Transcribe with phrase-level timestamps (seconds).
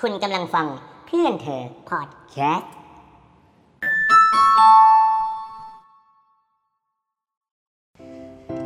[0.00, 0.66] คุณกำลังฟัง
[1.06, 2.70] เพื่อนเธอพอดแคสต์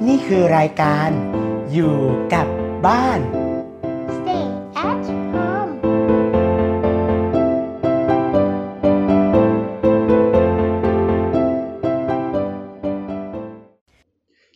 [0.06, 1.08] นี่คือรายการ
[1.72, 1.96] อยู่
[2.34, 2.46] กับ
[2.86, 3.20] บ้าน
[4.16, 4.44] Stay
[4.88, 5.72] at home.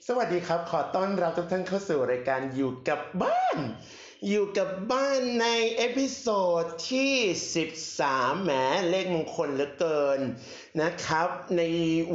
[0.09, 3.59] สวัสดีครับ ขอต้อนรับทุกท่านเข้าสู่รายการอยู่กับบ้าน
[4.29, 5.46] อยู่กับบ้านใน
[5.77, 7.14] episode ที่
[7.79, 8.50] 13 แหม
[8.90, 10.21] เลขมงคลเหลือเกิน
[10.82, 11.63] นะครับ ใน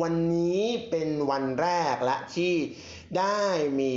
[0.02, 2.54] วันนี้เป็นวันแรกและที่
[3.18, 3.42] ได้
[3.80, 3.96] มี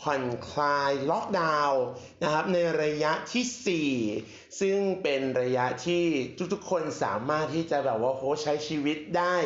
[0.00, 1.82] ผ่อนคลายล็อกดาวน์
[2.22, 3.88] นะครับในระยะที่
[4.20, 6.04] 4 ซึ่งเป็นระยะที่
[6.52, 9.36] ทุกๆคนสามารถที่จะแบบว่าโหใช้ชีวิตได้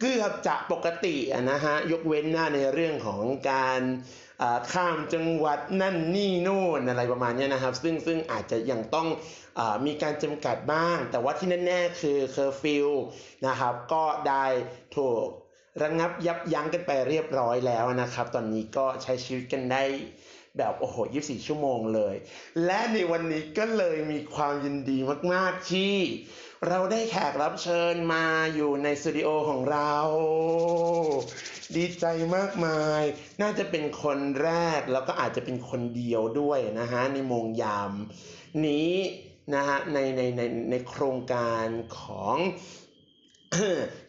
[0.00, 1.16] เกือบจะปกติ
[1.50, 3.80] นะฮะยกเว้นหน้าในเรื่องของการ
[4.72, 9.08] ข้ามจังหวัดนั่นนี่นู่นอะไรประมาณนี้นะครับ ซึ่งซึ่งอาจจะยังต้อง
[9.58, 12.88] อมีการจำกัดบ้าง แต่ว่าที่แน่ๆคือเคอร์ฟิว
[13.46, 14.44] นะครับก็ได้
[14.96, 15.26] ถูก
[15.82, 19.84] ระงับยับยั้งกันไปเรียบร้อยแล้วนะครับ ตอนนี้ก็ใช้ชีวิตกันได้
[20.58, 22.14] แบบโอ้โห 24 ชั่วโมงเลย
[22.64, 24.98] และในวันนี้ก็เลยมีความยินดี
[25.32, 25.96] มาก ๆ ที่
[26.68, 29.94] เราได้แขกรับเชิญมาอยู่ในสตูดิโอของเรา
[31.76, 33.02] ดีใจมากมาย
[33.42, 37.92] น่าจะเป็นคนแรกแล้วก็อาจจะเป็นคนเดียวด้วยนะฮะ ในโมงยาม
[38.66, 38.92] นี้
[39.54, 41.66] นะฮะในในในในโครงการ
[41.98, 42.36] ของ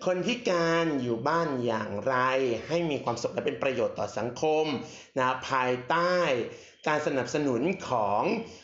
[0.06, 2.16] คนพิการอยู่บ้านอย่างไร
[2.68, 4.66] ให้มีความสุขและเป็นประโยชน์ต่อสังคม
[5.20, 6.16] นะภายใต้
[6.88, 8.22] การสนับสนุนของ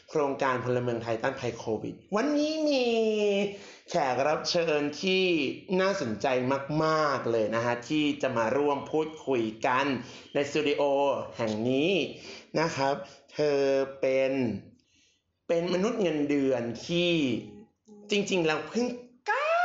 [0.10, 2.86] โครงการพลเมืองไทยต้านภัยโควิด วันนี้มี
[3.90, 5.26] แขกรับเชิญที่
[5.82, 6.28] น่าสนใจ
[6.84, 9.86] มาก ๆ เลยนะฮะ ที่จะมาร่วมพูดคุยกัน
[10.34, 10.82] ในสตูดิโอ
[11.38, 11.94] แห่งนี้
[12.60, 12.96] นะครับ
[13.34, 13.60] เธอ
[14.02, 14.32] เป็น
[15.48, 17.14] เป็นมนุษย์เงินเดือนที่
[18.12, 18.86] จริง ๆ แล้วเพิ่ง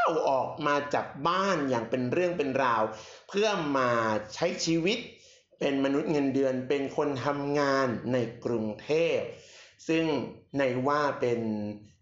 [0.04, 2.82] าวออกมาจากบ้านอย่างเป็นเรื่องเป็นราว
[3.28, 3.90] เพื่อมา
[4.34, 4.98] ใช้ชีวิต
[5.58, 9.18] เป็นมนุษย์เงินเดือนเป็นคนทำงานในกรุงเทพ
[9.88, 10.04] ซึ่ง
[10.58, 11.40] ในว่าเป็น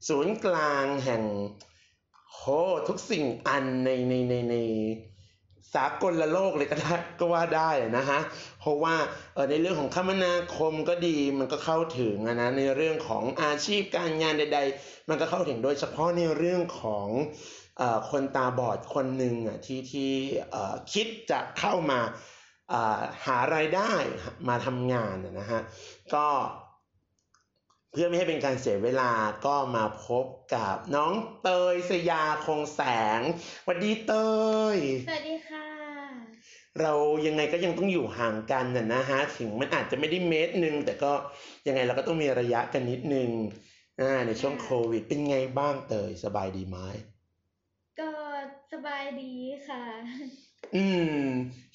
[0.09, 1.23] ศูนย์กลางแห่ง
[2.35, 2.43] โห
[2.89, 4.57] ทุกสิ่งอันในในในใน
[5.75, 8.21] สากลโลกเลยก็ได้ก็ว่าได้นะฮะ
[8.61, 8.97] เพราะว่า
[9.35, 17.09] เออในเรื่องของคมนาคมก็ดีมันก็เข้าถึงนะในเรื่องของอาชีพการงานใด ๆ มันก็เข้าถึงโดยเฉพาะในเรื่องของ
[18.11, 20.13] คนตาบอดคนหนึ่งอะที่ที่
[20.51, 22.01] เอ่อคิดจะเข้ามา
[22.73, 23.93] อ่าหารายได้
[24.49, 25.61] มาทำงานนะนะฮะ
[26.15, 26.27] ก็
[27.93, 29.13] เพื่อไม่ให้เป็นการเสียเวลา
[29.47, 30.25] ก็มาพบ
[30.55, 31.13] กับน้อง
[31.43, 32.81] เตยสยาคงแส
[33.19, 33.21] ง
[33.65, 34.13] สวัสดีเต
[34.75, 34.77] ย
[35.09, 35.67] สวัสดีค่ะ
[36.81, 36.93] เรา
[37.27, 41.13] ยังไงก็ยังต้องอยู่ห่างกันน่ะนะฮะถึงมันอาจจะไม่ได้เมตรหนึ่งแต่ก็
[41.67, 43.31] ยังไงเราก็ต้องมีระยะกันนิดนึง
[44.01, 47.12] อ่าในช่วงโควิด เป็นไงบ้างเตยสบายดีไหมก็ส
[48.87, 49.33] บายดี
[49.69, 49.83] ค่ะ
[50.75, 51.27] อืม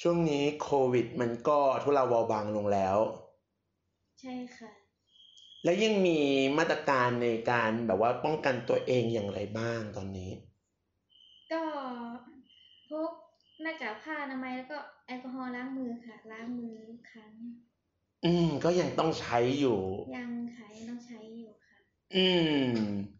[0.01, 2.97] ช่วงนี้โควิดมันก็ทุเลาเบาบางลงแล้ว
[4.19, 4.71] ใช่ค่ะ
[5.63, 6.19] และยังมี
[6.57, 10.31] มาตรการในการแบบว่าป้องกันตัวเองอย่างไรบ้างตอนนี้
[11.51, 11.63] ก็
[12.89, 13.11] พก
[13.61, 17.33] หน้ากากผ้าอนามัยแล้วก็แอลกอฮอล์ล้างมือค่ะ ล้างมือทุกครั้ง
[18.23, 19.79] อืม ก็ยังต้องใช้อยู่
[20.13, 21.77] ยังค่ะยังต้องใช้อยู่ค่ะ
[22.13, 22.25] อื
[22.77, 23.16] ม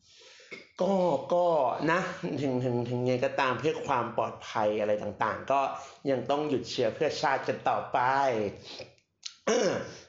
[0.82, 0.94] ก็
[1.34, 1.46] ก็
[1.92, 2.00] นะ
[2.42, 5.62] ถึงถึงถึงไงก็ตามเพื่อความปลอดภัยอะไรต่างๆ ก็
[6.10, 8.00] ยังต้องหยุดเชื้อเพื่อชาติกันต่อไป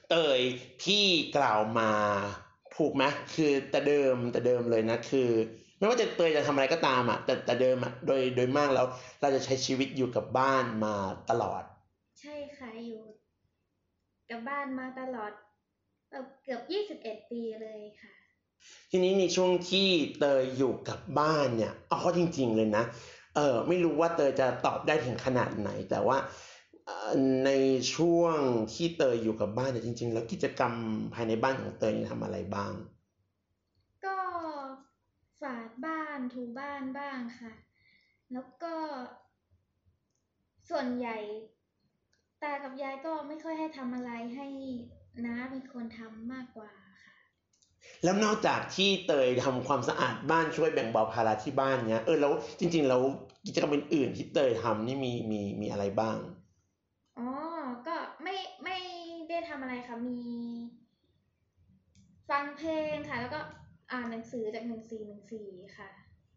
[0.09, 0.41] เตย
[0.85, 1.07] ที่
[1.37, 1.93] กล่าวมา
[2.77, 5.31] ถูกไหมคือแต่เดิมแต่เดิมเลยนะคือ
[5.79, 8.87] ไม่ว่าจะเตยจะทำอะไรก็ตามอะแต่แต่เดิมอะโดยโดยมากแล้ว
[9.21, 10.95] เราจะใช้ชีวิตอยู่กับบ้านมา
[11.31, 11.63] ตลอด
[12.21, 13.03] ใช่ค่ะอยู่
[14.31, 15.33] กับบ้านมาตลอด
[16.45, 18.18] เกือบยี่สิบเอ็ดปีเลยค่ะ
[18.91, 19.89] ทีนี้ในช่วงที่
[20.19, 22.85] เตยอยู่กับบ้านเนี่ยเอาเข้าจริง ๆ เลยนะ
[23.37, 26.19] เออไม่รู้ว่าเตยจะตอบได้ถึงขนาดไหน แต่ว่า
[27.45, 27.51] ใน
[27.95, 28.37] ช่วง
[28.75, 30.73] ที่เตยอยู่กับบ้านเนี่ยจริง ๆ แล้วกิจกรรม
[31.15, 32.73] ภายในบ้านของเตยนี่ทำอะไรบ้าง
[34.05, 34.19] ก็
[35.41, 37.53] ฝาดบ้านถูบ้านบ้างค่ะ
[38.33, 38.75] แล้วก็
[40.71, 41.19] ส่วนใหญ่
[42.43, 44.47] ตากับยายก็ไม่ค่อยให้ทำอะไรให้
[45.27, 46.73] น้าเป็นคนทำมากกว่า
[48.05, 53.01] แล้วนอกจากที่เตยทำความสะอาดบ้านช่วยแบ่งเบาภาระที่บ้านเนี้ยเออแล้วจริง ๆ แล้ว
[53.47, 56.17] กิจกรรมอื่นๆที่เตยทำนี่มีมีมีอะไรบ้าง
[57.19, 57.29] อ๋อ
[57.87, 58.77] ก็ไม่ไม่
[59.29, 60.21] ได้ทำอะไรค่ะมี
[62.31, 63.41] ฟังเพลงค่ะ แล้วก็
[63.93, 65.47] อ่านหนังสือจากหนึ่งสี่หนึ่งสี่
[65.77, 65.89] ค่ะ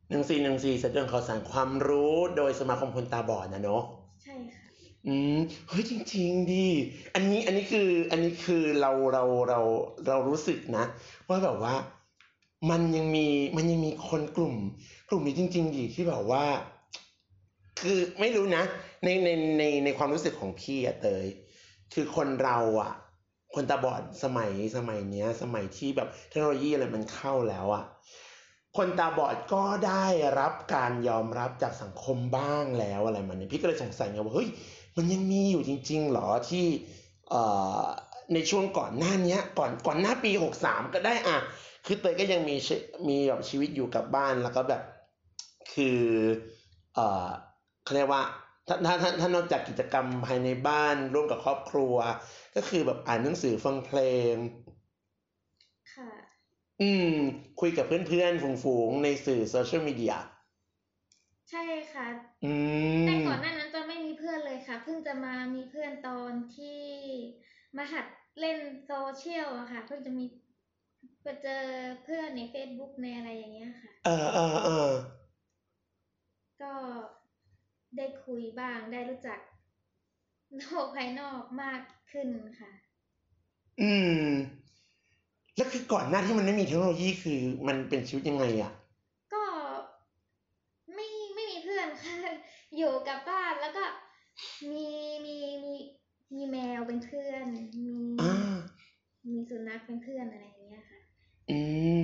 [0.09, 3.83] หนึ่งสี่หนึ่งสี่เสนอข่าวสารความรู้โดยสมาคมคนตาบอดนะเนาะ
[4.23, 4.65] ใช่ค่ะ
[5.07, 5.37] อืม
[5.67, 6.67] เฮ้ยจริง ๆดิ
[7.13, 9.59] อันนี้อันนี้คืออันนี้คือเราเราเรา
[10.07, 10.85] เรารู้สึกนะ
[11.29, 11.73] ว่าแบบว่า
[12.69, 13.27] มันยังมี
[13.57, 14.55] มันยังมีคนกลุ่ม
[15.09, 16.45] กลุ่มนี้จริงๆดีที่แบบว่า
[17.81, 18.63] คือไม่รู้นะ
[19.03, 21.25] ในในในในความรู้สึกของพี่อะเตย
[21.93, 22.93] คือคนเราอะ
[23.55, 27.83] คนตาบอดสมัยสมัยเนี้ย สมัยที่แบบเทคโนโลยีอะไรมันเข้าแล้วอะ
[28.77, 30.05] คนตาบอดก็ได้
[30.39, 34.49] รับการยอมรับจากสังคมบ้างแล้วอะไรมันเนี่ยพี่ก็เลยสงสัยไงว่าเฮ้ย
[34.95, 36.65] มันยังมีอยู่จริง ๆ หรอที่
[37.29, 37.41] เอ่
[37.81, 37.85] อ
[38.33, 41.37] ในช่วงก่อนหน้าเนี้ยก่อนก่อนหน้าปีหกสามก็ได้อะ
[41.85, 42.75] คือเตยก็ยังมีชี
[43.07, 44.81] มีแบบชีวิตอยู่กับบ้านแล้วก็แบบ
[45.73, 46.01] คือ
[46.95, 47.27] เอ่อ
[47.83, 48.23] เขาเรียกว่า
[48.67, 51.95] ถ้าถ้าถ้าถ้านอกจากกิจกรรมภายในบ้านร่วมกับครอบครัว
[52.55, 53.99] ก็คือแบบอ่านหนังสือฟังเพล
[54.33, 54.35] ง
[55.93, 56.09] ค่ะ
[56.81, 57.13] อืม
[57.59, 60.15] คุยกับเพื่อนๆ ฝูงๆ ในสื่อโซเชียลมีเดีย
[61.51, 61.63] ใช่
[61.93, 62.07] ค่ะ
[62.45, 62.53] อื
[63.01, 66.81] มแต่ก่อนหน้านั้นจะไม่มีเพื่อนเลยค่ะ เพิ่งจะมามีเพื่อนตอนที่
[67.77, 68.05] มาหัด
[68.39, 70.25] เล่นโซเชียลอะค่ะ เพิ่งจะมี
[71.23, 71.63] ไปเจอ
[72.03, 74.91] เพื่อนใน Facebook ในอะไรอย่างเงี้ยค่ะ เออเออเออ
[76.61, 76.73] ก็
[77.97, 79.39] ได้คุยบ้างได้รู้จัก
[80.57, 81.81] โลกภายนอกมาก
[82.11, 82.71] ขึ้นค่ะ
[83.81, 83.91] อื
[84.25, 84.27] ม
[85.55, 88.71] แล้วคือก่อนหน้าที่มันไม่มีเทคโนโลยีคือมันเป็นชีวิตยังไงอะ
[89.33, 89.43] ก็
[90.93, 92.15] ไม่ไม่มีเพื่อนค่ะ
[93.01, 93.85] อยู่กับบ้านแล้วก็
[94.69, 94.85] มี
[95.25, 95.73] มีมี
[96.35, 97.45] มีแมวเป็นเพื่อน
[97.85, 98.31] มีอ่า
[99.27, 100.99] มีสุนัขเป็นเพื่อนอะไรอย่างเงี้ยค่ะ
[101.49, 101.59] อื
[102.01, 102.03] ม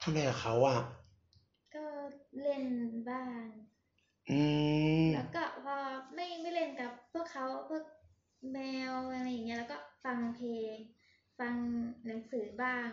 [0.00, 0.78] ทำอะไรกับเขาอะ
[1.74, 1.86] ก็
[2.40, 2.64] เล่น
[3.08, 3.44] บ้าง
[4.30, 4.40] อื
[5.06, 5.76] มแล้วก็พอ
[6.14, 7.84] ไม่ไม่เล่นกับพวกเขาพวก
[8.52, 8.58] แม
[8.90, 10.76] วอะไรอย่างเงี้ยแล้วก็ฟังเพลง
[11.38, 11.54] ฟัง
[12.06, 12.88] หนังสือบ้าง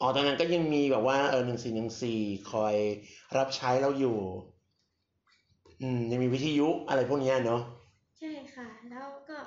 [0.00, 2.20] อ๋อตอนนั้นก็ยังมีแบบว่าเออหนึ่งสี่หนึ่งสี่
[2.50, 2.76] คอย
[3.36, 4.18] รับใช้เราอยู่
[5.80, 7.60] อืมยังมีวิทยุอะไรพวกเนี้ยเนาะ
[8.18, 9.38] ใช่ค่ะ แล้วก็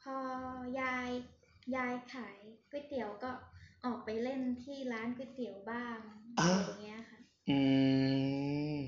[0.00, 0.16] พอ
[0.80, 1.10] ยาย
[1.74, 2.38] ยายขาย
[2.70, 3.30] ก๋วยเตี๋ยวก็
[3.84, 5.98] ออกไปเล่นที่ร้านก๋วยเตี๋ยวบ้าง
[6.36, 7.58] อะไรอย่างเงี้ยค่ะ อื
[8.76, 8.78] ม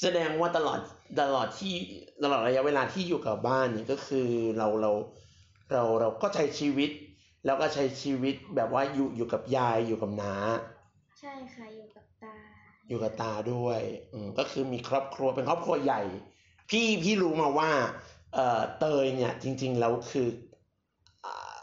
[0.00, 0.80] แสดงว่าตลอด
[1.20, 1.74] ตลอดที่
[2.22, 4.28] ตลอดระยะเวลาที่อยู่กับบ้านเนี่ยก็คือ
[4.58, 4.92] เราเรา
[5.72, 6.90] เราเราก็ใช้ชีวิต
[7.44, 10.34] แล้วก็ใช้ชีวิตแบบว่าอยู่อยู่กับยายอยู่กับน้า
[11.18, 12.36] ใช่ค่ะอยู่กับตา
[12.88, 13.80] อยู่กับตาด้วย
[14.12, 16.02] อืมก็คือมีครอบครัวเป็นครอบครัวใหญ่
[16.70, 17.70] พี่พี่รู้มาว่า
[18.34, 20.28] เอ่อเตยเนี่ยจริง ๆ แล้วคือ
[21.24, 21.56] อ่า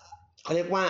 [0.43, 0.83] เขาเรียกว่า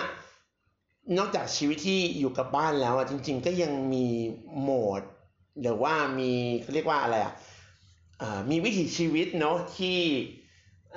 [1.18, 4.06] นอกจากชีวิตที่อยู่กับบ้านแล้วอะจริง ๆ ก็ยังมี
[4.60, 4.70] โหม
[5.00, 5.02] ด
[5.60, 6.32] หรือว่ามี
[6.62, 7.34] เขาเรียกว่าอะไรอะ
[8.22, 9.98] อ่ามีวิถีชีวิตเนาะที่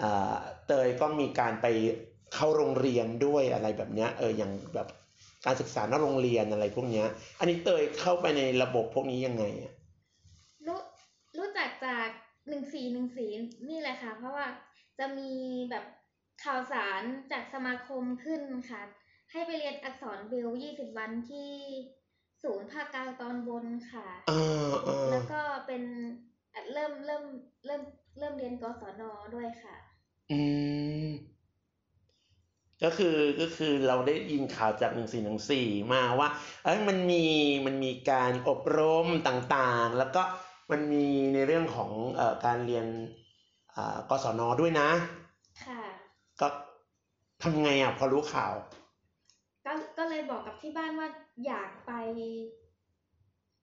[0.01, 0.35] อ่า
[0.67, 1.65] เตยก็มีการไป
[2.33, 4.87] เข้าโรงเรียนด้วยอะไรแบบเนี้ยเอออย่างแบบ
[5.45, 7.07] การศึกษานอกโรงเรียนอะไรพวกเนี้ย
[7.39, 9.73] อันนี้เตยเข้าไปในระบบพวกนี้ยังไงอะ
[10.67, 10.79] รู้
[11.37, 12.07] รู้จักจาก
[12.49, 13.29] หนึ่งสี่หนึ่งสี่
[13.69, 14.47] นี่แหละค่ะ เพราะว่า
[14.99, 15.31] จะมี
[15.69, 15.85] แบบ
[16.43, 18.81] ข่าวสารจากสมาคมขึ้นค่ะ
[19.31, 21.51] ให้ไปเรียนอักษรเบลยี่สิบวันที่
[22.43, 25.83] ศูนย์ภาคกลางตอนบนค่ะอ่าอ่าแล้วก็เป็น
[26.53, 27.23] อะเริ่มเริ่ม
[27.65, 27.81] เริ่ม
[28.19, 29.03] เริ่มเรียนกศน
[29.35, 29.75] ด้วยค่ะ
[30.31, 30.39] อื
[31.05, 31.07] ม
[32.83, 36.29] ก็คือก็คือเราได้ยินข่าวจากหนึ่งสี่หนึ่งสี่มาว่า
[36.63, 37.23] เอ้ยมันมี
[37.65, 40.23] มันมีการอบรมต่างๆ แล้วก็
[40.71, 42.85] มันมีในเรื่องของเอ่อการเรียน
[43.75, 44.89] อ่ากศนด้วยนะ
[45.63, 45.81] ค่ะ
[46.41, 46.47] ก็
[47.41, 48.53] ทำไงอะพอรู้ข่าว
[49.65, 51.07] ก็ก็เลยบอกกับที่บ้านว่า
[51.45, 51.91] อยากไป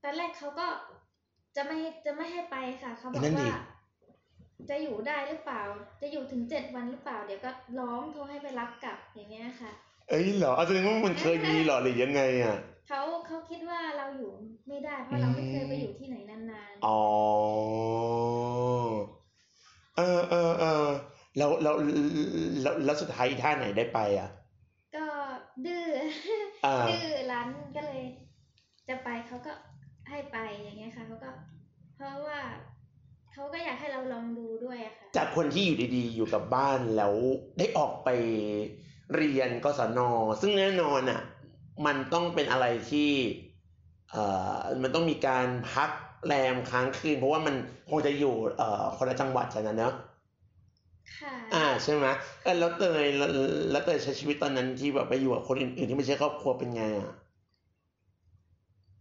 [0.02, 0.66] ตอนแรกเขาก็
[1.56, 3.60] จะไม่จะไม่ให้ไปค่ะเขาบอกนั่นดิ ว่า
[4.70, 5.62] จะอยู่ได้หรือเปล่า
[6.00, 9.70] จะอยู่ถึงเจ็ดวันหรือเปล่า เดี๋ยวก็ร้องโทรให้ไปรับกลับอย่างเงี้ยค่ะ
[10.08, 12.56] เอ้ยเหรอเอาแสดงว่ามันเคยมีเหรอหรือยังไงอะ
[12.88, 14.30] เขาเขาคิดว่าเราอยู่
[14.68, 17.00] ไม่ได้เพราะเราไม่เคยไปอยู่ที่ไหนนานอ๋อ
[19.96, 20.86] เออเออเออ
[21.36, 21.74] แล้วแล้ว
[22.62, 25.06] แล้วแล้วสุดท้ายอีท่าไหนได้ไปอะๆก็
[25.66, 25.86] ดื้อ
[26.64, 27.46] อ่าดื้อร้าน
[27.76, 28.02] ก็เลย
[28.88, 29.52] จะไปเขาก็
[30.08, 31.30] ให้ไปอย่างเงี้ยค่ะเขาก็
[31.96, 32.38] เพราะว่า
[33.38, 37.14] เขาก็อยากให้เราลองดูด้วยอะค่ะ จากคนที่อยู่ดีๆ อยู่กับบ้านแล้ว
[37.58, 38.08] ได้ออกไป
[39.14, 39.98] เรียนกศน
[40.40, 41.20] ซึ่งแน่นอนอะ
[41.86, 43.10] มันต้องเป็นอะไรที่
[44.10, 45.90] เอ่อมันต้องมีการพัก
[46.26, 47.54] แรมค้างคืน เพราะว่ามัน
[47.90, 49.92] คงจะอยู่เอ่อคนละจังหวัดกันนะเนอะ
[51.16, 52.06] ค่ะ อ่าใช่ไหม
[52.42, 53.30] เออแล้วเตยแล้ว
[53.70, 57.10] แล้วเตยใช้ชีวิตตอนนั้นที่แบบไปอยู่กับคนอื่นๆที่ไม่ใช่ครอบครัวเป็นไงอะ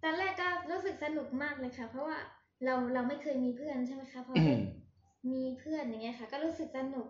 [0.04, 2.18] ตอนแรกก็รู้สึกสนุกมากเลยค่ะ เพราะว่า
[2.64, 4.58] เราเราไม่เคยมีเพื่อนใช่ไหมคะพออืได้ม
[5.32, 7.08] มีเพื่อนอย่างเงี้ยค่ะ ก็รู้สึกสนุก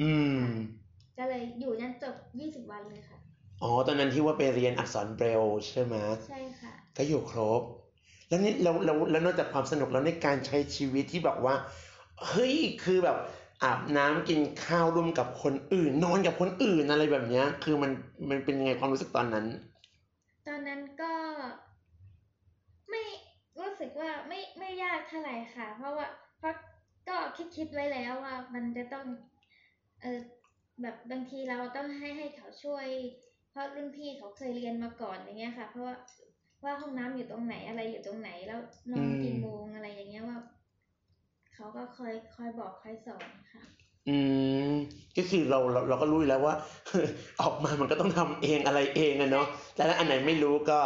[0.00, 0.42] อืม
[1.18, 3.18] ก็เลยอยู่ยันจบยี่สิบวันเลยค่ะ
[3.62, 7.62] อ๋อ ตอนนั้นที่ว่าไปเรียนอักษรเบรลล์ใช่ไหมใช่ค่ะ ก็อยู่ครบ
[8.28, 11.54] แล้วนี่แล้วแล้วแล้วนอกจากความสนุกแล้วในการใช้ชีวิตที่แบบว่า
[12.28, 13.16] เฮ้ย คือแบบ
[13.62, 17.90] อาบน้ำกินข้าวร่วมกับคนอื่น นอนกับคนอื่นอะไรแบบเนี้ย คือมัน
[18.30, 19.46] มันเป็นยังไงความรู้สึกตอนนั้น
[20.46, 21.61] ตอนนั้นก็ไม่รู้
[23.82, 26.06] สึกว่าไม่ไม่ยากเท่าไหร่ค่ะ เพราะว่า
[26.38, 26.54] เพราะ
[27.08, 29.06] ก็คิดคิดไว้แล้วว่ามันจะต้อง
[30.02, 30.20] เออ
[30.82, 32.86] แบบบางทีเราต้องให้ให้เขาช่วย
[33.50, 35.94] เพราะรุ่นพี่เขาเคยเรียนมาก่อนอย่างเงี้ยค่ะ เพราะว่า
[36.64, 38.60] ว่าห้องน้ำอยู่ตรงไหนอะไรอยู่ตรงไหนแล้ว
[38.90, 40.38] นอนกี่โมงอะไรอย่างเงี้ยว่า
[41.54, 43.62] เขาก็คอยคอยบอกคอยสอนค่ะ
[44.08, 44.16] อื
[44.70, 44.72] ม
[45.16, 46.54] ก็คือเราเราเราก็รู้แล้วว่า
[47.40, 50.80] ออกมามันก็ต้องทำเองอะไรเองอะเนาะแต่ถ้าอันไหนไม่รู้ก็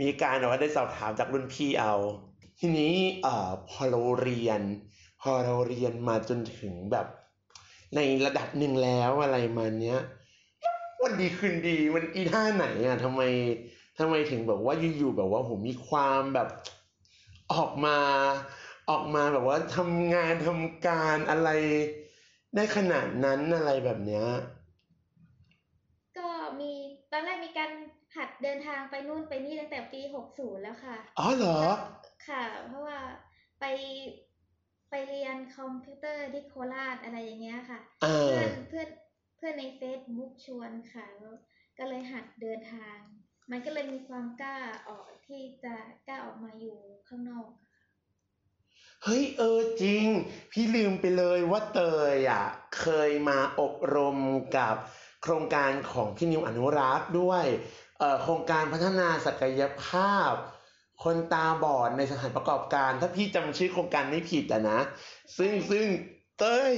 [0.00, 1.94] มีการแบบว่าได้สอบถามจากรุ่นพี่เอา
[2.58, 4.60] ทีนี้เอ่อพอเราเรียน
[5.20, 7.06] พอเราเรียนมาจนถึงแบบ
[7.94, 9.98] ในระดับหนึ่งแล้วอะไรมาเนี้ย
[11.02, 13.22] วันดีคืนดีมันอีท่าไหนอะทำไม
[13.98, 16.48] ทำไมถึงแบบว่าอยู่ๆแบบว่าผมมีความแบบ
[17.52, 17.98] ออกมา
[18.90, 21.50] ออกมาแบบว่าทำงานทำการอะไร
[22.54, 24.26] ได้ขนาดนั้นอะไรแบบเนี้ย
[26.18, 26.28] ก็
[26.60, 26.72] มี
[27.12, 27.70] ตอนแรกมีการ
[28.16, 31.60] หัดเดินทางไปนู่นไปนี่ตั้งแต่ปีหกศูนย์แล้วค่ะ อ๋อเหรอ
[32.28, 32.98] ค่ะ เพราะว่า
[33.60, 33.64] ไป
[34.90, 38.88] ไปเรียนคอมพิวเตอร์ที่โคราชอะไรอย่างเงี้ยค่ะ เออ เพื่อนเพื่อน
[39.36, 41.34] เพื่อนในเฟซบุ๊กชวนค่ะแล้ว
[41.78, 42.96] ก็เลยหัดเดินทาง
[43.50, 44.56] มันก็เลยมีความกล้า
[44.88, 45.74] ออกที่จะ
[46.08, 46.78] กล้าออกมาอยู่
[47.08, 47.48] ข้างนอก
[49.04, 50.04] เฮ้ยเออจริง
[50.52, 51.80] พี่ลืมไปเลยว่าเต
[52.14, 52.44] ยอะ
[52.78, 54.18] เคยมาอบรม
[54.56, 54.76] กับ
[55.22, 57.44] โครงการของพี่นิวอนุรักษ์ด้วย
[57.98, 60.32] เอ่อโครงการพัฒนาศักยภาพ
[61.04, 64.80] คนตาบอดในสถานประกอบการ ถ้าพี่จำชื่อโครงการไม่ผิดอะนะ
[65.38, 65.86] ซึ่งซึ่ง
[66.38, 66.72] เต้ย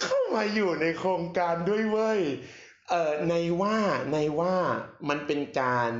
[0.00, 2.20] เข้ามาอยู่ในโครงการด้วยเว้ย
[2.90, 3.76] เอ่อในว่า
[4.12, 4.54] ในว่า
[5.08, 5.90] มันเป็นการ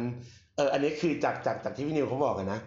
[0.56, 2.60] เอออันนี้คือจากจากจากที่พี่นิวเขาบอกอะนะ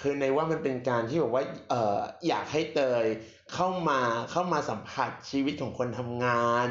[0.00, 3.06] คือในว่ามันเป็นการที่บอกว่าเอ่ออยากให้เตย
[3.54, 6.68] เข้ามาเข้ามาสัมผัสชีวิตของคนทำงาน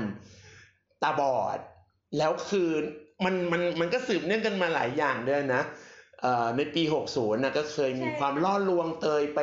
[1.01, 1.59] ตาบอด
[2.17, 2.69] แล้วคือ
[3.25, 5.63] มันมันมันก็สืบเนื่องกันมาหลายอย่างด้วยนะ
[6.57, 9.39] ในปี 60นะก็เคยมีใช่ความล่อลวงเตยไป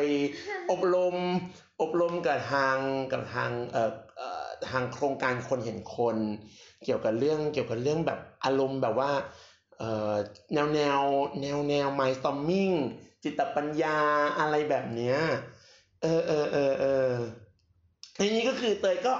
[0.70, 1.16] อบรม
[1.80, 2.76] อบรมกับทาง
[3.12, 6.16] กับทางเอ่อเอ่อทางโครงการคนเห็นคน
[6.84, 9.10] เกี่ยวกับเรื่องเกี่ยวกับเรื่องแบบอารมณ์แบบว่า
[9.78, 10.12] เอ่อ
[10.54, 11.00] แนวแนว
[11.40, 12.74] แนวแนว mindstorming
[13.24, 13.98] จิตปัญญา
[14.38, 15.18] อะไรแบบเนี้ย
[16.02, 17.12] เออเออเออเออ
[18.18, 19.14] ทีนี้ก็คือเตยก็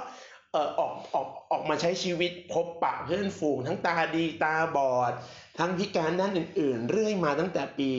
[0.51, 5.13] เออออกออกออกมาใช้ชีวิตพบปะเพื่อนฝูงทั้งตาดีตาบอด
[5.57, 7.89] ทั้งพิการด้านอื่น ๆ เรื่อยมาตั้งแต่ปี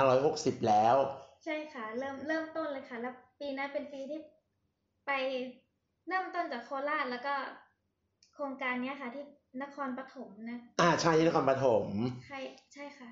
[0.00, 0.96] 2560 แล้ว
[1.44, 4.18] ใช่ค่ะ เริ่มเริ่มต้นเลยค่ะ แล้วปีนั้นเป็นปีที่
[5.06, 5.10] ไป
[6.08, 7.34] เริ่มต้นจากโคราชแล้วก็
[8.34, 9.24] โครงการเนี้ยค่ะ ที่
[9.62, 11.86] นครปฐมนะ อ่าใช่ที่นครปฐม
[12.26, 12.38] ใช่
[12.74, 13.10] ใช่ค่ะ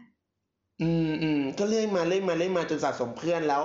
[0.83, 3.63] อืมอืมก็เรื่อยมาเรื่อยมาเรื่อยมาจนสะสมเพื่อนแล้ว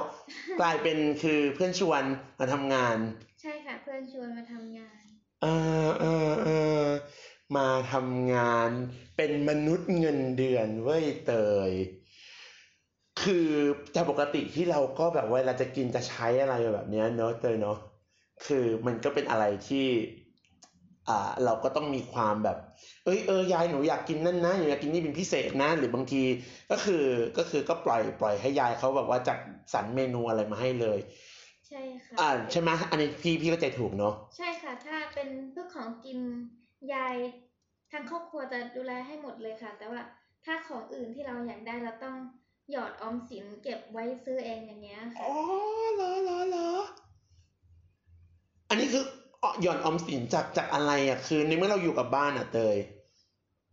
[0.61, 2.03] กลายเป็นคือเพื่อนชวน
[2.39, 2.97] มาทำงาน
[3.41, 5.03] ใช่ค่ะ เพื่อนชวนมาทำงาน
[5.41, 5.47] เอ
[5.85, 6.49] อเออเอ
[6.81, 6.83] อ
[7.57, 8.69] มาทำงาน
[9.17, 11.33] เป็นมนุษย์เงินเดือนเว้ยเต
[11.69, 11.71] ย
[13.21, 13.49] คือ
[13.93, 17.77] แต่ปกติที่เราก็แบบเวลาจะกินจะใช้อะไรแบบเนี้ยเนอะเตยเนาะ
[18.45, 19.87] คือมันก็เป็นอะไรที่
[21.09, 22.57] อ่าเราก็ต้องมีความแบบ
[23.05, 26.23] เอ้ยเออยายหนูอยากกินนั่นนะหนูอยากกินนี่เป็นพิเศษนะ หรือบางที
[26.71, 27.05] ก็คือ
[27.37, 29.37] ก็คือก็ปล่อยปล่อยให้ยายเขาแบบว่าจัด
[29.73, 30.99] สรรเมนูอะไรมาให้เลย
[31.67, 36.19] ใช่ค่ะอ่าใช่ไหมอันนี้พี่พี่เข้าใจถูกเนาะใช่ค่ะ ถ้าเป็นพวกของกิน
[36.93, 37.15] ยาย
[37.91, 40.01] ทางครอบครัวจะดูแลให้หมดเลยค่ะ แต่ว่า
[40.45, 42.17] ถ้าของอื่นที่เราอยากได้เราต้อง
[42.71, 45.31] หยอดออมสินเก็บไว้ซื้อเองอย่างเงี้ยค่ะอ๋อ
[45.95, 46.69] เหรอเหรอเหรอ
[48.69, 49.03] อันนี้คือ
[49.43, 52.77] อะหย่อนออมสินจากจากอะไรอะคือในเมื่อเราอยู่กับบ้านอะเตย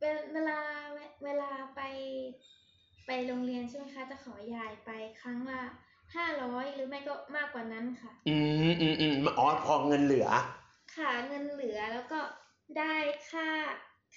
[0.01, 0.59] เวเวลา
[0.93, 1.81] เวเวลาไป
[3.07, 4.91] ไปโรงเรียนใช่ไหมคะ จะขอยายไป
[5.23, 5.63] ครั้งละ
[6.15, 8.37] ห้าร้อยหรือไม่ก็มากกว่านั้นค่ะ อื
[8.71, 10.29] มอืมอืมอ๋อพอเงินเหลือ
[10.97, 12.19] ค่ะเงินเหลือแล้วก็
[12.79, 12.95] ได้
[13.31, 13.49] ค่า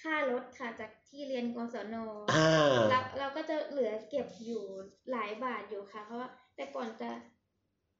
[0.02, 1.96] ค่ารถค่ะจากที่เรียนกศน
[2.34, 4.64] อ่า เราเราก็จะเหลือเก็บอยู่
[5.10, 7.10] หลายบาทอยู่ค่ะ เพราะว่าแต่ก่อนจะ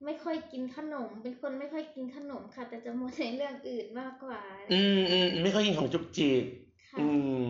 [0.04, 4.40] ไม่ค่อยกินขนม เป็นคนไม่ค่อยกินขนมค่ะ แต่จะหมดในเรื่องอื่นมากกว่า
[4.72, 6.44] อืมอืมไม่ค่อยกินของจุบจิบ
[6.90, 7.06] ค่ะ อื
[7.46, 7.48] ม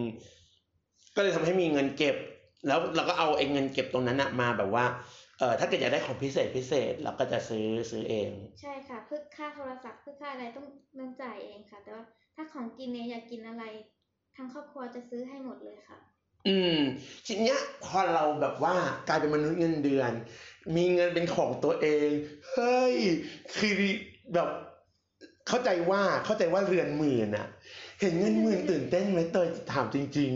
[1.16, 2.16] ก็เลยทำให้มีเงินเก็บ
[2.66, 4.84] แล้วเราก็เอาไอ้เงินเก็บตรงนั้นนะมาแบบว่า
[5.38, 10.66] เออถ้าเกิดอยากได้ของพิเศษพิเศษเราก็จะซื้อซื้อเอง ใช่ค่ะเพื่อค่าโทรศัพท์เพื่อค่าอะไรต้อง
[10.98, 12.04] ต้องจ่ายเองค่ะ แต่ว่า
[12.37, 13.64] ถ้าของกินเนี่ยอยากกินอะไร
[14.37, 15.99] ทางครอบครัวจะซื้อให้หมดเลยค่ะ
[16.49, 16.78] อืม
[17.26, 18.75] ทีเนี้ยพอเราแบบว่า
[19.09, 20.12] กลายเป็นมนุษย์เงินเดือน
[20.76, 22.09] มีเงินเป็นของตัวเอง
[22.52, 22.95] เฮ้ย
[23.57, 23.73] คือ
[24.35, 24.49] แบบ
[25.49, 27.47] เข้าใจว่าเข้าใจว่าเรือนหมื่นอะ
[28.00, 30.33] เห็นเงินหมื่นตื่นเต้นไหมเตยถามจริง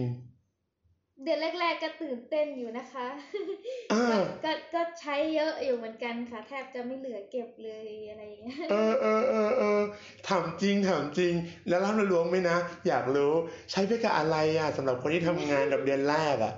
[1.25, 3.07] เดือนแรก ๆ ก็ตื่นเต้นอยู่นะคะ
[3.93, 9.81] อ่าก็ก็ก็ใช้เยอะอยู่เหมือนกันค่ะ แทบจะไม่เหลือเก็บเลยอะไรอย่างเงี้ยเออเออเออเออ
[10.29, 11.33] ถามจริงถามจริง
[11.69, 12.59] แล้วรับล้วงไหมนะ
[12.89, 13.33] อยากรู้
[13.71, 16.55] ใช้ไปกับอะไรอะสำหรับคนที่ทำงานแบบเดือนแรกอะ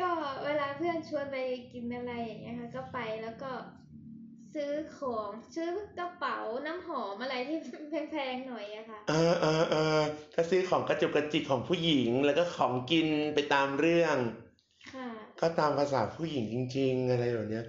[0.00, 0.10] ก็
[0.44, 1.36] เวลาเพื่อนชวนไป
[1.72, 3.50] กินอะไรอย่างเงี้ยค่ะ ก็ไปแล้วก็
[4.54, 7.58] ซื้อของซื้อกระเป๋าน้ำหอมอะไรที่
[8.10, 10.00] แพงๆหน่อยอะค่ะ เออเออเออ
[10.34, 14.16] ก็ซื้อของกระจุกกระจิกของผู้หญิง แล้วก็ของกินไปตามเรื่อง
[14.92, 15.08] ค่ะ
[15.40, 17.64] ก็ตามภาษาผู้หญิงจริง ๆ อะไรแบบเนี้ย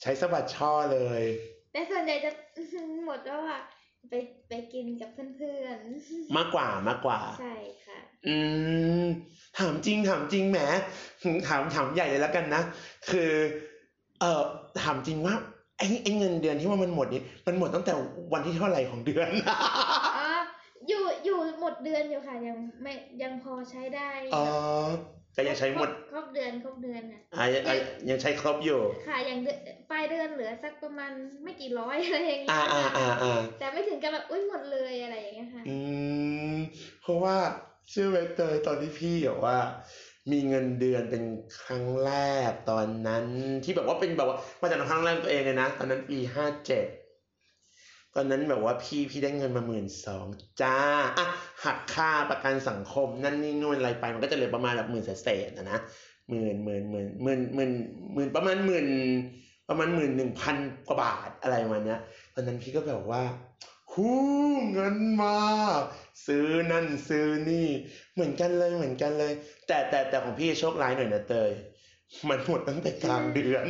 [0.00, 1.22] ใช้สะบัดช่อเลย
[1.72, 2.30] แต่ส่วนใหญ่จะ
[3.06, 3.60] หมดแล้วอะ
[4.10, 4.14] ไป
[4.48, 5.78] ไปกินกับเพื่อน
[6.36, 8.36] มากกว่ามากกว่าๆใช่ค่ะ อื
[9.04, 9.06] ม
[9.58, 10.58] ถามจริงถามจริงแหม
[11.48, 12.62] ถามถามใหญ่เลยแล้วกันนะ
[13.10, 13.30] คือ
[14.20, 14.42] เอ่อ
[14.82, 15.34] ถามจริงว่า
[15.78, 17.92] ไอ้ไอ้เงินเดือนที่ว่ามันหมดนี้มันหมดตั้งแต่
[18.32, 19.28] วันที่เท่าไหร่ของเดือน
[20.18, 20.30] อ๋อ
[20.88, 24.44] อยู่อยู่หมดเดือนอยู่ค่ะยังไม่ยังพอใช้ได้อ๋อ
[25.36, 27.74] ก็ยังใช้หมดครบครบเดือนครบเดือนค่ะอะยังอะ
[28.10, 29.58] ยังใช้ครบอยู่ ค่ะอย่างเดือน
[29.90, 31.10] ปลายเดือนเหลือสักประมาณ
[31.42, 35.76] ไม่กี่ร้อยอะไรอย่างเงี้อ่ายอ่าอ่าอ่าแต่ไม่ถึงกับแบบอุ้ยหมดเลยอะไรอย่างเงี้ยค่ะ อื
[36.54, 36.56] ม
[37.02, 37.36] เพราะว่า
[37.90, 39.56] เชื่อไหมเตยตอนที่พี่แบบว่า
[40.30, 41.24] มีเงินเดือนเป็น
[41.60, 42.12] ครั้งแร
[42.48, 43.24] กตอนนั้น
[43.64, 46.86] ที่แบบว่าเป็นแบบว่ามาจากครั้งแรกตัวเองเลยนะ ตอนนั้นปีห้าเจ็ด
[48.14, 50.26] ตอนนั้นแบบว่าพี่พี่ได้เงินมาหมื่นสอง
[50.60, 50.78] จ้า
[51.18, 51.26] อะ
[51.64, 55.78] หักค่าประกันสังคม นั่นนี่นู่นอะไรไปมันก็จะเหลือประมาณแบบหมื่นเศษนะนะ
[56.28, 57.70] หมื่นหมื่นหมื่นหมื่นหมื่น
[58.14, 58.86] หมื่นประมาณหมื่น
[59.68, 60.56] ประมาณหมื่นหนึ่งพัน
[60.88, 62.00] กว่าบาทอะไรประมาณเนี้ย
[62.34, 63.22] ตอนนั้นพี่ก็แบบว่า
[63.94, 64.10] หู
[64.72, 65.36] เงินมา
[66.26, 67.68] ซื้อนั่นซื้อนี่
[68.14, 69.32] เหมือนกันเลยเหมือนกันเลย
[69.66, 71.50] แต่แต่แต่ของพี่โชคร้ายหน่อยนะเตย
[72.28, 73.66] มันหมดตั้งแต่กลางเดือน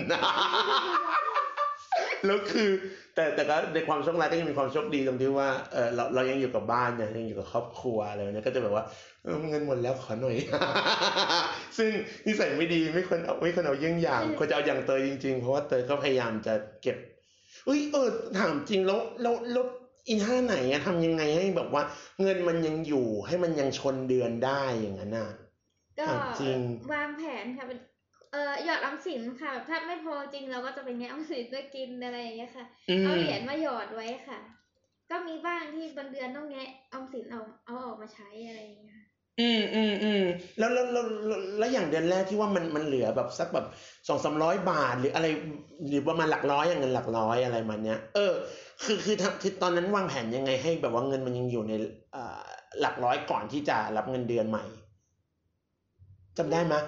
[2.26, 2.70] แล้วคือ
[3.14, 8.84] แต่แต่ก็ในความโชคร้ายก็ยังมีความโชคดีตรงที่ว่าเออเราเรายังอยู่กับบ้านเนี่ยยังอยู่กับครอบครัวอะไรเนี้ยก็จะแบบว่า
[9.22, 10.36] เออเงินหมดแล้วขอหน่อย
[11.78, 11.90] ซึ่ง
[12.26, 16.96] นิสัยไม่ดีไม่ควรเอาไม่ควรเอาเยี่ยงอย่างควรจะเอาอย่างเตยจริงๆ เพราะว่าเตยก็พยายามจะเก็บ
[17.66, 19.66] เอ้ยเออถามจริงแล้วแล้วแล้ว
[20.06, 21.82] อีท่าไหนอะทำยังไงให้แบบว่า
[22.20, 25.30] เงินมันยังอยู่ให้มันยังชนเดือนได้อย่างนั้นน่ะ
[25.98, 26.58] ก็ถามจริง
[26.92, 27.78] วางแผนค่ะเป็น
[28.32, 34.38] เอ่อหยอดออมสินค่ะแบบถ้าไม่พอจริงเราก็จะไปแงะออมสินมากินอะไรอย่างเงี้ยค่ะอืมเอาเหรียญมาหยอดไว้ค่ะ
[35.10, 39.04] ก็มีบ้างที่บางเดือนต้องแงะออมสินเอาเอาออกมาใช้อะไรอย่างเงี้ยค่ะ
[39.40, 40.24] อืมอืมอืม
[40.58, 43.66] แล้วแล้วแล้วแล้วแล้วอย่างเดือนแรกที่ว่ามันมันเหลือแบบสักแบบ
[44.08, 45.26] สองสามร้อยบาทหรืออะไร
[45.88, 48.32] หรือประมาณหลักร้อยอย่างเงินหลักร้อยอะไรมันเนี้ยเออ
[48.82, 51.72] คือคือทำคือตอนนั้นวางแผนยังไงให้แบบว่าเงินมันยังอยู่ใน
[52.12, 52.44] เอ่อ
[52.80, 54.64] หลักร้อยก่อนที่จะรับเงินเดือนใหม่
[56.38, 56.82] จำได้ไหมย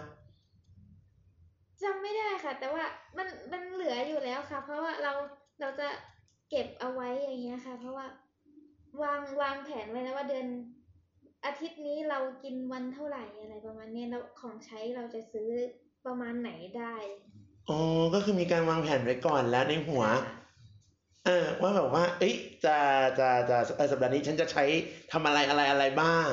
[1.82, 2.84] จำไม่ได้ค่ะ แต่ว่า
[3.16, 5.12] มันมันเหลืออยู่แล้วค่ะ เพราะว่าเรา
[5.60, 5.88] เราจะ
[6.50, 8.06] เก็บเอาไว้อย่างเงี้ยค่ะ เพราะว่า
[9.02, 10.46] วางวางแผนไว้แล้วว่าเดือน
[11.44, 15.48] อาทิตย์นี้เรากินวันเท่าไหร่อะไรประมาณเนี้ยแล้วของใช้เราจะซื้อ
[16.06, 16.94] ประมาณไหนได้
[17.68, 17.78] อ๋อ
[18.14, 22.34] ก็คือมีการวางแผนไว้ก่อนแล้วในหัวค่ะเอ่าว่าแบบว่า เอ้ย
[22.64, 22.76] จะ
[23.18, 23.56] จะจะ
[23.92, 24.64] สัปดาห์นี้ฉันจะใช้
[25.12, 26.28] ทำอะไรอะไรอะไรบ้าง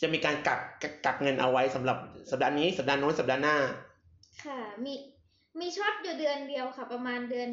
[0.00, 0.60] จะมีการกัก
[1.04, 1.98] กักเงินเอาไว้สำหรับ
[2.30, 3.56] สัปดาห์นี้สัปดาห์โน้นสัปดาห์หน้า
[4.44, 4.94] ค่ะมี
[5.60, 7.50] มีช็อตอยู่เดือนเดียวค่ะ ประมาณเดือน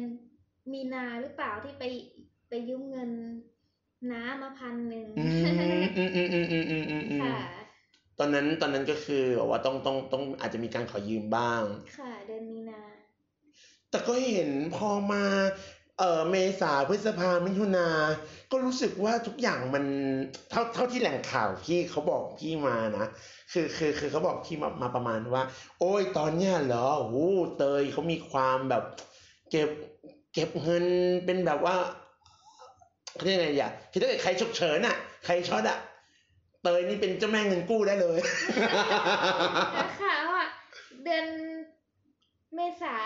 [0.72, 1.84] มีนาหรือเปล่าที่ไป
[2.48, 3.10] ไปยืมเงิน
[4.12, 5.30] น้ามาพันหนึ่งอืม
[5.96, 7.38] อืมอืมอืมอืมค่ะ
[8.18, 11.62] ตอนนั้นตอนนั้นก็คือบอกว่าต้องต้องต้องอาจจะมีการขอยืมบ้าง
[11.98, 12.82] ค่ะ เดือนมีนา
[13.90, 15.24] แต่ก็เห็นพอมา
[15.98, 17.88] เออเมษาพฤษภามิถุนา
[18.50, 19.84] ก็รู้สึกว่าทุกอย่างมัน
[20.50, 23.06] เท่าเท่าที่แหล่งข่าวพี่เขาบอกพี่มานะ
[23.52, 25.42] คือคือคือเขาบอกพี่มามาประมาณว่า
[25.80, 27.28] โอ้ยตอนเนี้ยเหรอโอ้
[27.58, 28.84] เตยเขามีความแบบ
[29.50, 29.70] เก็บ
[30.34, 30.84] เก็บเงิน
[31.24, 31.76] เป็นแบบว่า
[33.22, 35.78] เรียกไงอะคือถ้าใครฉุกเฉินอะ ใครช็อตอะ
[36.62, 38.18] เตยนี่เป็นเจ้าแม่เงินกู้ได้เลย
[39.74, 40.44] แล้วค่ะว่า
[41.04, 41.26] เดือน
[42.54, 42.96] เมษา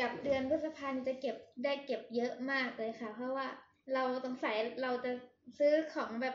[0.00, 3.46] กับเดือนพฤษภาคมจะเก็บได้เก็บเยอะมากเลยค่ะ เพราะว่า
[3.94, 5.12] เราสงสัยเราจะ
[5.58, 6.34] ซื้อของแบบ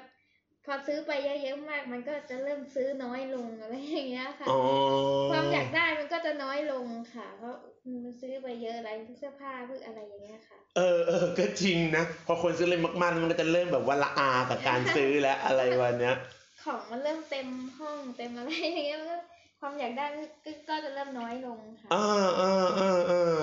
[0.65, 4.61] พอซื้อไปเยอะๆมาก มันก็จะเริ่มซื้อน้อยลงอะไรอย่างเงี้ยค่ะอ๋อ
[5.31, 7.55] ความอยากได้มันก็จะน้อยลงค่ะ เพราะ
[8.03, 8.89] มันซื้อไปเยอะอะไร
[9.19, 16.15] เสื้อผ้าเพื่ออะไรอย่างเงี้ยค่ะ เออเออก็จริงนะพอคนซื้อเลยมากๆมันก็จะเริ่มแบบว่าละอากับการซื้อแล้วอะไรวันเนี้ย
[16.63, 19.17] ของมันเริ่มเต็มห้องเต็มอะไรอย่างเงี้ยมันก็
[19.59, 20.05] ความอยากได้
[20.45, 23.37] ก็ก็จะเริ่มน้อยลงค่ะเออเออเออเออ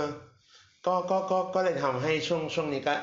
[0.87, 2.94] ก็ก็ก็ก็เลยทำให้ช่วงช่วงนี้ก็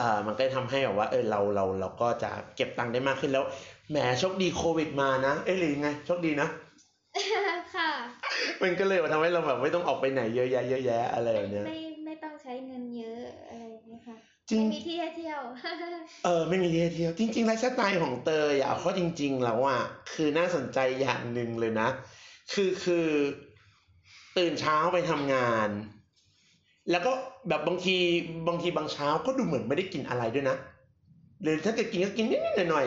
[0.00, 3.44] อ่ามันก็ทำให้แบบว่า เออเราเราเราก็จะเก็บตังค์ได้มากขึ้นแล้ว
[3.90, 6.48] แหมโชคดีโควิดมานะเอ้ยหรือไงโชคดีนะ
[7.76, 7.90] ค่ะ
[8.62, 14.16] มันก็เลยทำให้เราแบบไม่ต้องออกไปไหนเยอะแยะเยอะแยะอะไรแบบเนี้ยไม่ไม่ต้องใช้เงินเยอะอะไรอย่างเงี้ยค่ะ
[14.50, 15.40] จริงไม่มีที่ให้เที่ยว
[16.24, 19.80] เออไม่มีที่ให้เที่ยว จริงๆไลฟ์สไตล์ของเตยอะเพราะจริง ๆ แล้วอะ
[20.12, 21.88] คือน่าสนใจอย่างหนึ่งเลยนะ
[22.52, 23.06] คือคือ
[24.38, 25.68] ตื่นเช้าไปทำงาน
[26.90, 27.12] แล้วก็
[27.48, 27.96] แบบบางที
[28.48, 30.56] บางทีบางเช้าก็ดูเหมือนไม่ได้กินอะไรด้วยนะ
[31.42, 32.86] หรือถ้าจะกินก็กินนิดๆหน่อย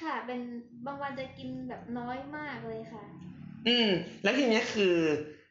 [0.00, 0.40] ค่ะ เป็น
[0.86, 3.88] บางวันจะกินแบบน้อยมากเลยค่ะๆอืม
[4.22, 4.96] แล้วทีเนี้ยคือ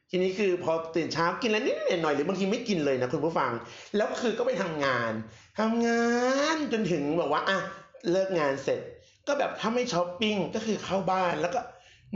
[0.09, 3.51] ทีนี้คือพอตื่นเช้ากินแล้วนิดๆหน่อยๆหรือบางทีไม่กินเลยนะคุณผู้ฟัง
[3.95, 5.11] แล้วคือก็ไปทำงาน
[5.59, 6.03] ทำงา
[6.55, 7.59] นจนถึงแบบว่าอะ
[8.11, 8.79] เลิกงานเสร็จ
[9.27, 11.59] ก็แบบถ้าไม่ช้อปปิ้งก็คือเข้าบ้านแล้วก็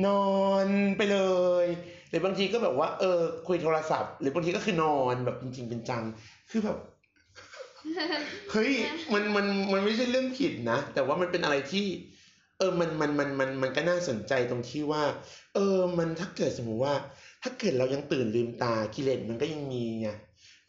[0.05, 0.27] นอ
[0.65, 1.19] นไปเล
[1.63, 1.65] ย
[2.09, 6.03] หรือบางทีก็แบบว่า เออ คุยโทรศัพท์ หรือบางทีก็คือนอนแบบจริงๆเป็นจัง
[6.49, 6.77] คือแบบ
[8.51, 8.71] เฮ้ย
[9.13, 11.85] มันมันมันไม่ใช่เรื่องผิดนะ แต่ว่ามันเป็นอะไรที่
[12.57, 15.03] เออมันมันมันมันมันก็น่าสนใจตรงที่ว่า
[15.55, 16.93] เออ มันถ้าเกิดสมมติว่า
[17.43, 20.07] ถ้าเกิดเรายังตื่นลืมตากิเลสมันก็ยังมีไง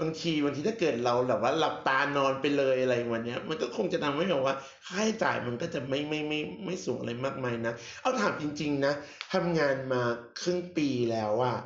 [0.01, 4.55] บางทีบางทีถ้าเกิดเราแบบว่าหลับตานอนไปเลยอะไรวันเนี้ย มันก็คงจะทำให้แบบว่า
[4.87, 8.93] ค่าใช้จ่ายมันก็จะไม่ไม่ไม่ไม่สูงอะไรมากมายนะเอาถามจริง ๆ นะ
[9.33, 10.03] ทำงานมา
[10.41, 11.57] ครึ่งปีแล้วอะ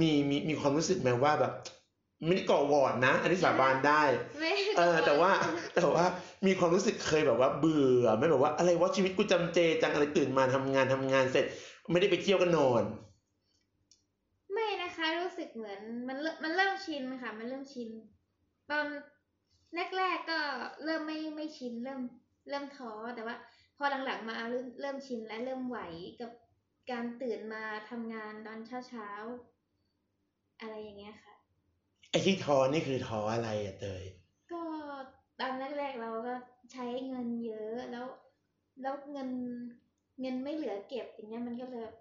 [0.00, 1.52] มีมีมีความรู้สึกไหมว่าแบบ
[2.26, 4.02] ไม่ได้ก่อวอร์ดนะ อันนี้สาบานได้
[4.38, 5.30] ไม่เออแต่ว่า
[5.74, 6.04] แต่ว่า
[6.46, 11.44] มีความรู้สึกเคยแบบว่าเบื่อไหม่แบบว่าอะไรวะชีวิตกูจำเจจังอะไรตื่นมาทำงานทำงานเสร็จ
[11.92, 12.82] ไม่ได้ไปเที่ยวก็นอน
[14.52, 17.90] ไม่นะคะ รู้สึก เหมือนมันเริ่มมันเริ่มชินค่ะ มันเริ่มชิน
[18.70, 18.86] ตอน
[19.98, 20.40] แรกๆก็
[20.84, 22.00] เริ่มไม่ไม่ชินเริ่ม
[22.48, 23.36] เริ่มท้อแต่ว่า
[23.76, 25.78] พอหลังๆมาเริ่มเริ่มชินและเริ่มไหว
[26.20, 26.30] กับ
[26.90, 31.34] การตื่นมาทำงานตอนเช้าๆอะไรอย่างเงี้ยค่ะ
[32.10, 34.04] ไอ้ที่ท้อนี่คือท้ออะไรอะเตย
[34.50, 34.62] ก็
[35.40, 36.34] ตอนแรกๆเราก็
[36.72, 38.06] ใช้เงินเยอะแล้ว
[38.80, 39.30] แล้วเงิน
[40.20, 41.96] เงินไม่เหลือเก็บอย่างเงี้ยมันก็เลยแบบ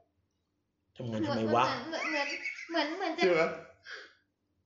[0.97, 2.27] ทำงานเหทำมือนไมวะ เหมือนเหมือน
[2.69, 3.41] เหมือนเหมือนจะใช่ไหม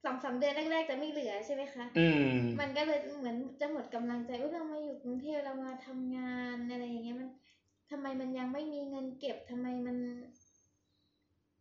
[0.05, 7.29] สองสามเดือนแรกๆจะไม่เหลือใช่ไหมคะ อืม มันก็เลยเหมือนจะหมดกำลังใจว่าเรามาอยู่กรุงเทพเรามาทำงานอะไรอย่างเงี้ยมัน
[7.91, 9.97] ทำไมมันยังไม่มีเงินเก็บทำไมมัน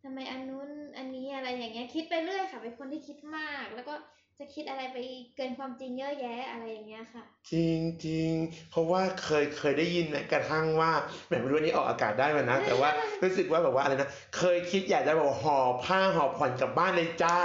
[0.03, 3.93] ทำไมอันนู้นอันนี้อะไรอย่างเงี้ย คิดไปเรื่อยค่ะ เป็นคนที่คิดมาก แล้วก็
[4.39, 4.97] จะคิดอะไรไป
[5.35, 8.31] เกินความจริงเยอะแยะอะไรอย่างเงี้ยค่ะ จริงจริง
[8.69, 10.91] เพราะว่าเคยเคยได้ยินแม้กระทั่งว่า
[11.27, 12.89] แหมไม่รู้วันนี้ออกอากาศได้ไหมนะ แต่ว่า
[13.23, 17.37] รู้สึกว่าแบบว่าอะไรนะเคยคิดอยากจะแบบห่อผ้าห่อผ่อนกลับบ้านเลยจ้า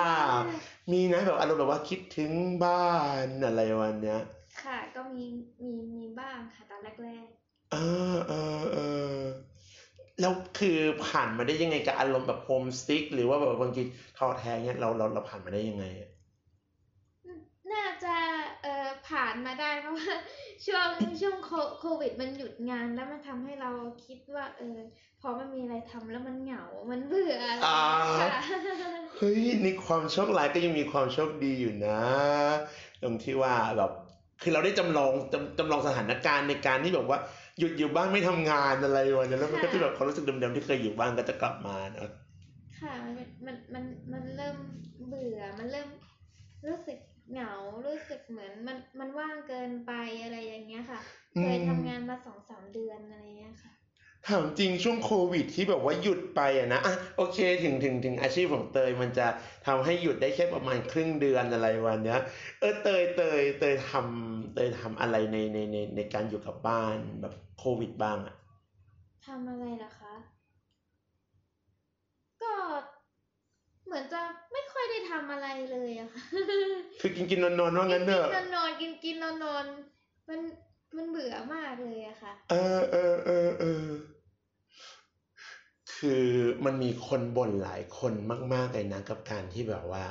[0.93, 2.33] มีนะแบบอารมณ์แบบว่าคิดถึง
[2.65, 2.91] บ้า
[3.25, 4.21] นอะไรวันเนี้ย
[4.63, 5.25] ค่ะ ก็มี
[5.63, 7.25] มีมีบ้างค่ะตอนแรก
[7.73, 7.77] เอ
[8.15, 8.79] อเออเอ
[9.15, 9.19] อ
[10.21, 13.83] แล้วคือผ่านมาได้ยังไงกับอารมณ์แบบโฮมสติกหรือว่าแบบบางที
[14.19, 16.14] ท้อแท้เนี่ยเราเราเราผ่านมาได้ยังไงอะๆ
[17.77, 18.17] น่าจะ
[18.63, 20.13] เอ่อผ่านมาได้เพราะว่า
[20.67, 20.89] ช่วง
[21.21, 23.71] ช่วงโคโควิดมันหยุดงานแล้วมันทำให้เรา
[24.07, 24.79] คิดว่าเออ
[25.21, 28.59] พอไม่มีอะไรทำแล้วมันเหงา มันเบื่ออะไรอย่างเงี้ยค่ะ
[29.17, 32.01] เฮ้ยในความโชคร้ายก็ยังมีความโชคดีอยู่นะ
[33.03, 33.91] ตรงที่ว่าแบบ
[34.43, 37.19] คือเราได้จำลองจำจำลองสถานการณ์ในการที่แบบว่า
[37.59, 42.11] หยุดอยู่บ้านไม่ทำงานอะไรวะเนี่ยแล้วมันก็จะแบบความรู้สึกเดิมๆที่เคยอยู่บ้านก็จะกลับมาเนอะ
[42.81, 44.57] ค่ะมันมันมันมันเริ่ม
[45.09, 45.89] เบื่อมันเริ่ม
[46.69, 46.99] รู้สึก
[47.35, 47.55] เหงา
[47.87, 49.93] รู้สึกเหมือนมันมันว่างเกินไป
[50.23, 51.01] อะไรอย่างเงี้ยค่ะ
[51.41, 53.73] เคยทำงานมาสองสามเดือนอะไรเงี้ยค่ะ
[54.29, 59.27] ถามจริงช่วงโควิดที่แบบว่าหยุดไปอะนะอะโอเคถึงถึงถึงอาชีพของเตยมันจะ
[59.67, 62.21] ทำให้หยุดได้แค่ประมาณครึ่งเดือนอะไรวันเนี้ย
[62.61, 68.35] เออเตยเตยเตยทำเตยทำอะไรในในในในการอยู่กับบ้านแบบโควิดบ้างอะ
[69.27, 70.15] ทำอะไรล่ะคะ
[72.43, 72.53] ก็
[73.85, 74.21] เหมือนจะ
[74.53, 76.23] ไม่ค่ อยได้ทำอะไรเลยอะค่ะ
[77.01, 80.41] คือกินกินนอนนอนว่างั้นเถอะกินนอนๆกินกินนอนนอนๆมัน
[80.97, 83.85] มันเบื่อมากเลยอะค่ะ เออเออเออเออ
[85.97, 86.27] คือ
[86.65, 88.13] มันมีคนบ่นหลายคน
[88.53, 90.05] มากๆเลยนะกับการที่แบบว่า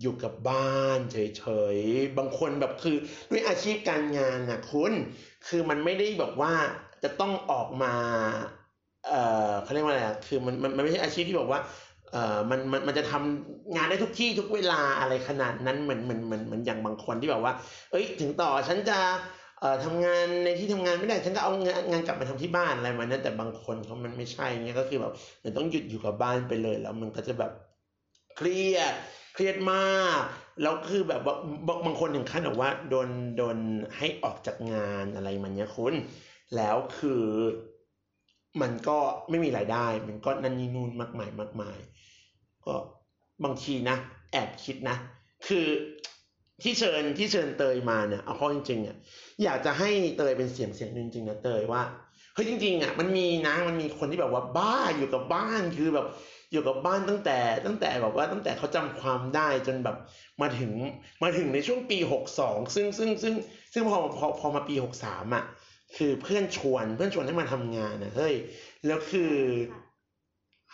[0.00, 1.44] อยู่กับบ้านเฉ
[1.76, 2.96] ยๆ บางคนแบบคือ
[3.30, 4.92] ด้วยอาชีพการงานนะคุณ
[5.48, 6.52] คือมันไม่ได้แบบว่า
[7.02, 7.94] จะต้องออกมา
[9.08, 11.60] เอ่อเขาเรียกว่าอะไรอะคือมันมันมันไม่ใช่อาชีพที่แบบว่า
[12.12, 17.52] เอ่อมันมันมันจะทำงานได้ทุกที่ทุกเวลาอะไรขนาดนั้นเหมือนเหมือนเหมือนเหมือนอย่างบางคนที่แบบว่า
[17.90, 18.98] เอ้ย ถึงต่อฉันจะ
[19.60, 25.12] เอ่อทำงานในที่ทำงานไม่ได้ฉันก็เอางานงานกลับมาทำที่บ้านอะไรมานั้นแต่บางคนเขามันไม่ใช่เงี้ยก็คือแบบ
[25.44, 27.52] มันต้องหยุดอยู่กับบ้านไปเลย แล้วมันก็จะแบบ
[28.36, 28.94] เครียด
[29.34, 30.20] เครียดมาก
[30.62, 33.58] แล้วคือแบบบางบางคนถึงขั้นแบบว่าโดนโดน
[33.96, 35.94] ให้ออกจากงานอะไรมันเนี้ยคุณ
[36.56, 37.22] แล้วคือ
[38.60, 38.98] มันก็
[39.30, 41.78] ไม่มีรายได้ มันก็นั่นนี่นู่นมากมายมากมาย
[42.66, 42.76] ก็
[43.44, 43.96] บางทีนะ
[44.32, 44.96] แอบคิดนะ
[45.46, 45.66] คือ
[46.62, 48.96] ที่เชิญที่เชิญเตยมาเนี่ยเอาข้อจริงๆอะ
[49.44, 51.82] อยากจะให้เตยเป็นเสียงเสียงหนึ่งจริงนะเตยว่า
[52.34, 56.06] เฮ้ยจริงๆอะมันมีนะมันมีคนที่แบบว่าบ้าอยู่กับบ้านคือแบบ
[56.52, 59.96] อยู่กับบ้านตั้งแต่ตั้งแต่แบบว่าตั้งแต่เขาจำความได้จนแบบ
[60.42, 60.72] มาถึง
[61.22, 63.34] มาถึงในช่วงปีหกสองซึ่งซึ่งซึ่ง
[63.72, 65.44] ซึ่งพอพอพอมาปีหกสามอะ
[65.96, 68.34] คือเพื่อนชวนเพื่อนชวนให้มาทำงานนะเฮ้ย
[68.86, 69.32] แล้วคือ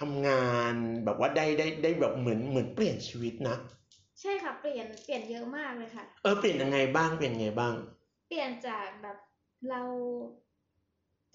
[0.03, 3.57] ทำงานแบบว่าได้ได้ได้แบบเหมือนเหมือนเปลี่ยนชีวิตนะ
[4.21, 7.75] ใช่ค่ะเปลี่ยนเปลี่ยนเยอะมากเลยค่ะ เออเปลี่ยนยังไงบ้างเปลี่ยนยังไงบ้าง
[8.29, 9.19] เปลี่ยนจากแบบ
[9.71, 9.83] เรา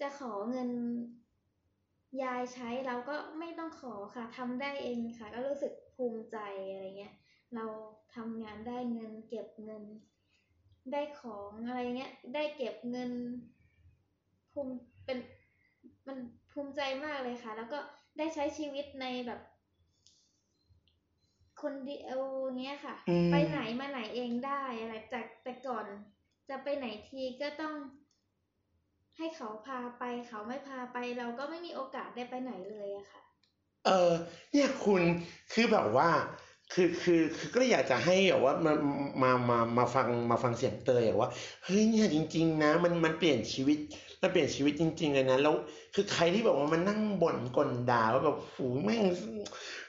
[0.00, 0.70] จะขอเงิน
[2.22, 6.36] ยายใช้เราก็ไม่ต้องขอค่ะทำได้เองค่ะ ก็รู้สึกภูมิใจ
[6.70, 7.14] อะไรเงี้ย
[7.54, 7.64] เรา
[8.14, 9.84] ทำงานได้เงิน เก็บเงิน
[10.92, 13.12] ได้ของอะไรเงี้ย ได้เก็บเงิน
[14.52, 14.72] ภูมิ
[15.04, 15.18] เป็น
[16.06, 16.18] มัน
[16.52, 17.78] ภูมิใจมากเลยค่ะ แล้วก็
[18.18, 19.40] ได้ใช้ชีวิตในแบบ
[21.62, 22.20] คนเดียว
[22.60, 25.86] เงี้ยค่ะ อืม ไปไหนมาไหนเองได้อะไรจากแต่ก่อน
[26.48, 27.74] จะไปไหนทีก็ต้อง
[29.16, 33.22] ให้เขาพาไป เขาไม่พาไป เราก็ไม่มีโอกาสได้ไปไหนเลยอะค่ะ
[33.86, 34.12] เออ
[34.52, 35.02] เนี่ยคุณ
[35.52, 36.10] คือแบบว่า
[36.72, 38.72] คือคือคือก็อยากจะให้แบบว่ามา
[39.22, 41.30] มามามาฟังมาฟังเสียงเตยอะว่า
[41.64, 43.78] เฮ้ยเนี่ยจริง ๆ นะ มันมันเปลี่ยนชีวิต
[44.22, 45.54] มันเปลี่ยนชีวิตจริง ๆ เลยนะแล้ว
[45.94, 49.04] คือใครที่บอกว่ามันนั่งบ่นกลด่าว่าแบบฝูแม่ง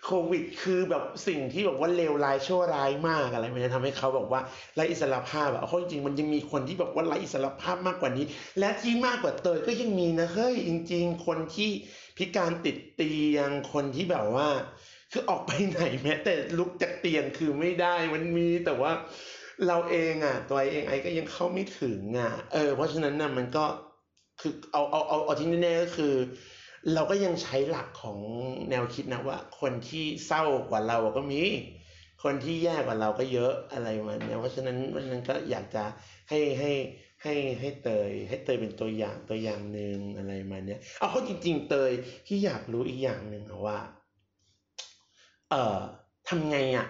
[0.06, 4.42] โควิด คือแบบสิ่งที่แบบว่าเลวร้ายชั่วร้ายมากอะไรมันจะทำให้เขาแบบว่า
[4.76, 8.26] ไร้อิสระภาพอะเอาเข้าจริงๆมันยังมีคนที่แบบว่าไร้อิสระภาพมากกว่านี้
[8.60, 11.70] และที่มากกว่าเตยก็ยังมีนะเฮ้ยจริง ๆ คนที่
[12.18, 14.48] พิการติดเตียงคนที่แบบว่า
[15.12, 18.92] คือออกไปไหนแม้แต่ลุกจากเตียงคือไม่ได้มันมีแต่ว่า
[19.68, 23.66] เราเองอะตัวเองไอ้ก็ยังเข้าไม่ถึงอะเออเพราะฉะนั้นน่ะมันก็
[24.40, 26.14] คือเอาเอาเอาเอาที่แน่ๆก็คือ
[26.94, 28.20] เราก็ยังใช้หลักของ
[28.70, 31.42] แนวคิดนะว่า คนที่เศร้ากว่าเราก็มี
[32.24, 35.84] คนที่แย่กว่าเราก็เยอะอะไรมันเนี่ยเพราะฉะนั้นเพราะฉะนั้นก็อยากจะ
[36.30, 36.72] ให้ให้
[37.24, 41.92] ให้ให้เตย ให้เตยเป็นตัวอย่างตัวอย่างหนึ่งอะไรมาเนี้ยเอาเขาจริง ๆ เตย
[42.28, 43.78] ที่อยากรู้อีกอย่างหนึ่งอะว่า
[45.50, 45.80] เอ่อ
[46.30, 46.88] ทำไงอะ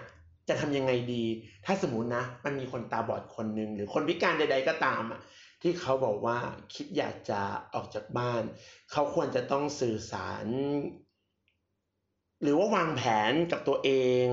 [0.48, 1.24] จะทำยังไงดี
[1.66, 5.20] ถ้าสมมตินะ มันมีคนตาบอดคนหนึ่งหรือคนพิการใด ๆ ก็ตามอะ
[5.62, 6.38] ที่เขาบอกว่า
[6.74, 7.40] คิดอยากจะ
[7.74, 8.42] ออกจากบ้าน
[8.92, 10.46] เขาควรจะต้องสื่อสาร
[12.42, 13.90] หรือว่าวางแผนกับตัวเอ
[14.24, 14.26] ง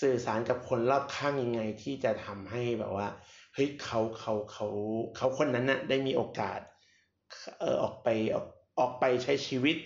[0.00, 3.08] สื่อสารกับคนรอบข้างยังไงที่จะทำให้แบบว่า
[3.54, 4.66] เฮ้ยเขาเขาเขา
[5.16, 6.60] เขาคนนั้นน่ะได้มีโอกาส
[7.60, 8.46] เออออกไปออก
[8.80, 9.76] ออกไปใช้ชีวิต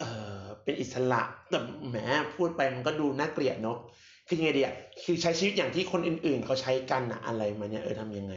[0.00, 0.04] เอ
[0.42, 1.58] อเป็นอิสระแต่
[1.88, 1.96] แหม
[2.34, 3.78] พูดไปมันก็ดูน่าเกลียดเนาะ
[4.26, 8.34] คือยังไงดีอะคือใช้ชีวิตอย่างที่คนอื่นๆ เขาใช้กันอะอะไรมาเนี่ยเออทำยังไง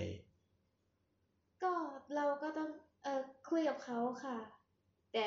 [2.15, 2.69] เราก็ต้อง
[3.03, 4.37] เออคุยกับเขาค่ะ
[5.11, 5.23] แต่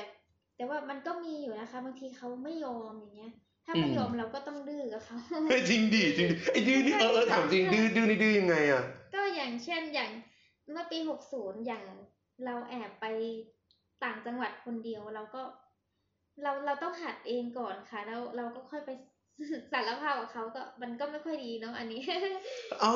[0.57, 3.33] แต่ว่ามันก็มีอยู่นะคะ บางทีเขาไม่ยอมอย่างเงี้ย
[3.65, 5.19] ถ้าไม่อืมยอมเราก็ต้องดื้อกับเขา
[5.49, 8.83] เฮ้ยจริงดิจริงดิไอ้ดื้อนี่เออเออถามจริงดื้อดื้อนี่ดื้อยังไงอะ
[9.15, 10.11] ก็อย่างเช่นอย่าง
[10.71, 11.85] เมื่อปีหกศูนย์อย่าง
[12.45, 13.07] เราแอบไป
[14.05, 15.43] ต่างจังหวัดคนเดียวเราก็
[16.43, 18.91] เราเราต้องหัดเองก่อนค่ะ แล้วเราก็ค่อยไป
[19.73, 22.03] สารภาพกับเขาก็มันก็ไม่ค่อยดีเนาะอันนี้
[22.85, 22.95] อ๋อ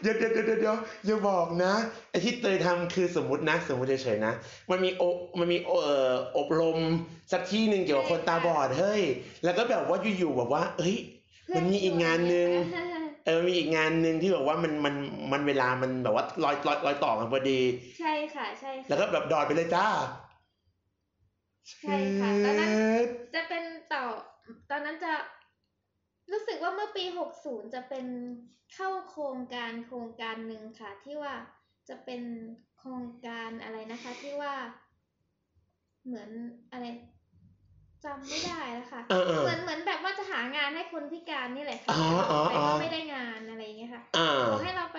[0.00, 1.72] เดี๋ยวเดี๋ยวเดี๋ยวเดี๋ยวอย่าบอกนะ
[2.10, 4.32] ไอ้ที่เตยทำคือสมมตินะ สมมติเฉยๆนะ
[4.70, 5.02] มันมีโอ
[5.38, 6.78] มันมีเอ่ออบรม
[7.32, 9.02] สักที่หนึ่งเกี่ยวกับคนตาบอดเฮ้ย
[9.44, 10.96] แล้วก็แบบว่าอยู่ๆแบบว่า เอ้ย
[11.56, 12.48] มันมีอีกงานหนึ่ง
[13.26, 14.94] เออมีอีกงานหนึ่งที่แบบว่ามันมัน
[15.32, 17.60] มันเวลามันแบบว่าลอยลอยลอยต่อกันพอดี
[18.00, 19.86] ใช่ค่ะใช่ค่ะแล้วก็แบบดอดไปเลยจ้า
[21.82, 24.04] ใช่ค่ะตอนนั้นเช็ดจะเป็นต่อ
[24.70, 25.12] ตอนนั้นจะ
[26.30, 28.06] รู้สึกว่าเมื่อปีหกศูนย์จะเป็น
[28.74, 31.34] เข้าโครงการโครงการหนึ่งค่ะ ที่ว่า
[31.88, 32.22] จะเป็น
[32.78, 34.54] โครงการอะไรนะคะ ที่ว่า
[36.06, 36.30] เหมือน
[36.72, 36.84] อะไร
[38.04, 44.98] จำไม่ได้แล้วค่ะเออเออเหมือนเหมือนแบบว่าจะหางานให้คนพิการนี่แหละค่ะอ๋ออ๋อแต่อ๋อก็ไม่ได้งานอะไรอย่างเงี้ยค่ะอ่าเขาให้เราไป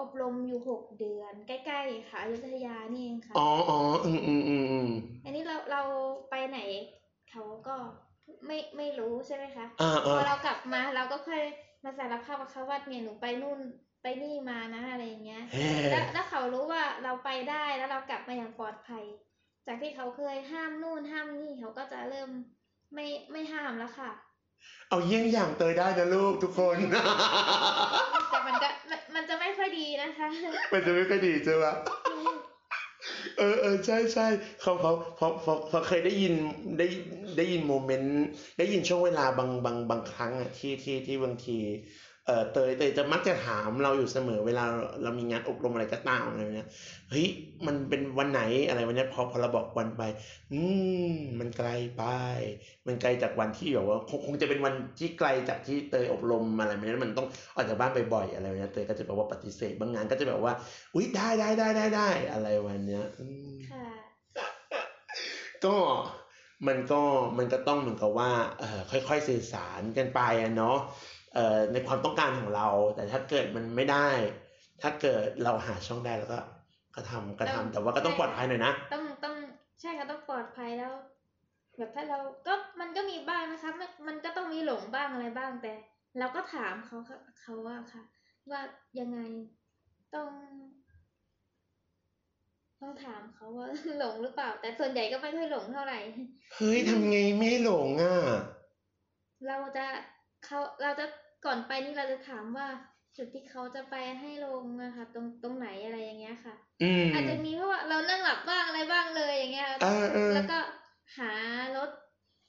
[0.00, 4.88] อบรมอยู่หกเดือน ใกล้ๆค่ะอยุธยานี่เองค่ะ อ๋ออ๋ออืมอืมอืมอืม
[5.24, 5.82] อันนี้เราเรา
[6.30, 6.58] ไปไหน
[7.30, 7.76] เขาก็
[8.46, 11.42] ไม่ไม่รู้ใช่ไหมคะอ่าพออ่าเรากลับมาเราก็ค่อย
[11.84, 13.58] มาสารภาพกับเขาว่าเนี่ยหนูไปนู่น
[14.02, 19.04] ไปนี่มานะอะไรอย่างเงี้ยเฮ้แล้วแล้วเขารู้ว่าเราไปได้แล้วเรากลับมาอย่างปลอดภัย
[19.66, 22.30] จากที่เขาเคยห้ามนู่นห้ามนี่เขาก็จะเริ่ม
[22.94, 24.10] ไม่ไม่ห้ามแล้วค่ะ
[24.88, 26.76] เอาเยี่ยงอย่างเตยได้นะลูกทุกคน
[28.30, 30.28] แต่มันก็มันมันจะไม่ค่อยดีนะคะ
[30.72, 31.74] มันจะไม่ค่อยดีใช่ปะ
[33.36, 34.22] เออเออใช่ใช่
[34.60, 35.26] เขาเขาเพอ
[35.70, 36.34] พราะเคยได้ยิน
[36.78, 36.84] ได้
[37.36, 38.12] ได้ยินโมเมนต์
[38.58, 41.52] ได้ยินช่วงเวลาบางบางบางครั้งอะที่ที่ที่บางที
[42.26, 44.64] เออเตยเตยจะมักจะถามเราอยู่เสมอเวลา
[45.02, 46.68] เรามีงานอบรมอะไรก็ตามอะไรเนี้ย
[47.10, 47.26] เฮ้ย
[47.66, 50.02] มันเป็นวันไหนอะไรวันเนี้ยพอพอเราบอกวันไป
[50.52, 50.60] อื
[51.12, 52.04] มมันไกลไป
[52.86, 60.52] มันไกลจากวันที่แบบว่าคงคงจะเป็นวันที่ไกลจากที่เตยอบรมอะไรแบบนี้มันต้องออกจากบ้านบ่อยๆอะไรแบบนี้เตยก็จะแบบว่าปฏิเสธบางงานก็จะแบบว่า
[60.94, 63.86] อุ้ยได้ได้ได้ได้ได้อะไรวันเนี้ยอืมค่ะ
[65.64, 65.76] ก็
[66.66, 67.02] มันก็
[67.38, 71.21] มันก็ต้องเหมือนกับว่าเออค่อยๆสื่อสารกันไปอะเนาะเอ่อ
[71.72, 74.08] ในความต้องการของเรา แต่ถ้าเกิดมันไม่ได้
[74.82, 76.38] ถ้าเกิดเราหาช่องได้แล้วก็
[76.94, 79.34] ก็ทำก็ทำแต่ว่าก็ต้องปลอดภัยหน่อยนะ ต้องต้อง
[79.80, 80.92] ใช่ค่ะต้องปลอดภัยแล้ว
[81.74, 85.72] เวแบบถ้าเราก็มันก็มีบ้างนะคะ มันมันก็ต้องมีหลงบ้างอะไรบ้างแต่
[86.18, 88.02] เราก็ถามเขาค่ะเขาว่าค่ะ
[88.50, 88.60] ว่า
[89.00, 89.18] ยังไง
[90.14, 90.28] ต้อง
[92.80, 93.68] ต้องถามเขาว่า
[93.98, 95.98] หลงหรือเปล่า แต่ส่วนใหญ่ก็ไม่ค่อยหลงเท่าไหร่
[96.54, 98.16] เฮ้ยทำไงไม่ให้หลงอะ
[99.48, 99.86] เราจะ
[100.44, 101.06] เขาเราจะ
[101.44, 102.66] ก่อนไปนี่เราจะถามว่า
[103.16, 110.58] จุดที่เขาจะไปให้ลงนะคะตรงตรงไหนอะไรอย่างเงี้ยค่ะอืมอาจจะมีเพราะว่าเรานั่งหลับบ้างอะไรบ้างเลยอย่างเงี้ยเออเออแล้วก็
[111.18, 111.32] หา
[111.76, 111.90] รถ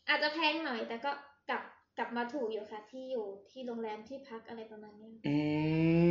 [0.09, 1.11] อาจจะแพงหน่อย แต่ก็
[1.49, 1.61] กลับ
[1.97, 5.37] กลับมาถูกอยู่ค่ะ ที่อยู่ที่โรงแรมที่พักอะไรประมาณเนี้ยอื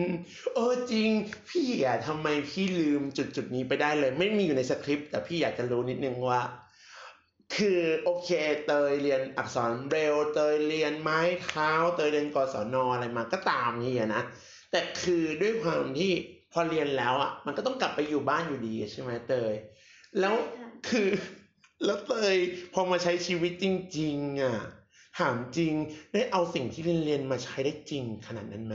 [0.04, 0.06] ม
[0.54, 1.10] เออจริง
[1.48, 6.40] พี่อะทำไมพี่ลืมจุดจุดนี้ไปได้เลย ไม่มีอยู่ในสคริปต์แต่พี่อยากจะรู้นิดนึงว่า
[7.56, 8.30] คือโอเค
[8.66, 14.22] เตยเรียนอักษรเร็วเตยเรียนไม้เท้าเตยเรียนกศนอะไรมาก็ตามนี่อะนะ
[14.70, 16.12] แต่คือด้วยความที่
[16.52, 19.54] พอเรียนแล้วอะมันก็ต้องกลับไปอยู่บ้านอยู่ดีใช่ไหมเตย
[20.20, 20.34] แล้ว
[20.88, 21.08] คือ
[21.84, 22.36] แล้วเตย
[22.74, 23.66] พอมาใช้ชีวิตจ
[23.98, 24.56] ริง ๆอะ
[25.18, 25.72] ถามจริง
[26.12, 28.74] ได้เอาสิ่งที่เรียนเรียนมาใช้ได้จริงขนาดนั้นไหม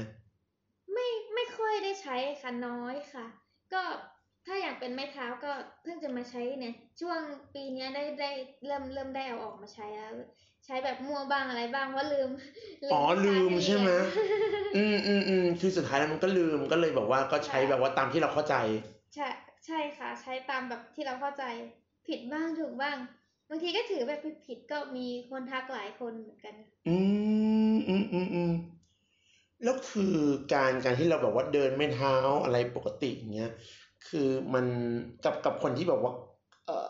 [0.93, 3.25] ไม่ไม่ค่อยได้ใช้ค่ะน้อยค่ะ
[3.73, 3.81] ก็
[4.47, 7.19] ถ้าอย่างเป็นไม้เท้าก็เพิ่งจะมาใช้เนี่ย ช่วง
[7.53, 8.31] ปีเนี้ยได้ได้
[8.65, 10.13] เริ่มเริ่มได้เอาออกมาใช้แล้ว
[10.65, 12.29] ใช้แบบมั่วบ้างอะไรบ้างเพราะลืม
[12.91, 14.05] อ๋อลืมวิชาที่ใช่ไหมเรียน
[14.75, 18.55] อืมอืมอืมคือสุดท้ายแล้วมันก็ลืมก็เลยบอกว่าก็ใช้ใช่แบบว่าตามที่เราเข้าใจ
[19.13, 19.27] ใช่
[19.65, 21.43] ใช่ค่ะ ใช้ตามแบบที่เราเข้าใจ
[22.07, 22.97] ผิดบ้างถูกบ้าง
[23.49, 26.55] บางทีก็ถือแบบผิดๆก็มีคนทักหลายคนเหมือนกัน
[26.87, 26.95] อื
[27.73, 28.51] มอืมอืมอืม
[29.63, 30.15] แล้วคือ
[30.53, 33.49] การการที่เราแบบว่าเดินไม่เท้าอะไรปกติอย่างเงี้ย
[34.07, 34.65] คือมัน
[35.23, 36.13] กับกับคนที่แบบว่า
[36.65, 36.87] เอ่อ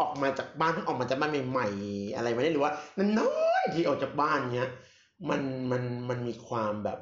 [0.00, 3.28] ออกมาจากบ้านเพิ่งออกมาจากบ้านใหม่ๆอะไรมาเนี่ยหรือว่านา
[3.62, 4.70] นๆที่ออกจากบ้านเนี้ย
[5.30, 6.98] มันมันมันมีความแบบ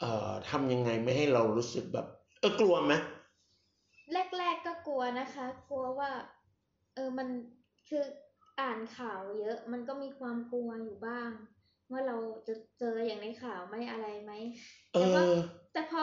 [0.00, 2.06] เอ่อทำยังไงไม่ให้เรารู้สึกแบบ
[2.40, 2.94] เออกลัวไหม
[4.38, 6.10] แรก ๆก็กลัวนะคะ กลัวว่า
[6.94, 7.28] เออมัน
[7.88, 8.02] คือ
[8.60, 11.30] อ่านข่าวเยอะ มันก็มีความกลัวอยู่บ้าง
[11.90, 12.16] ว่าเรา
[12.48, 14.32] จะเจออย่างในข่าวไหมอะไรไหม
[14.92, 15.32] เอแต่ว่าอ
[15.72, 16.02] แต่พอ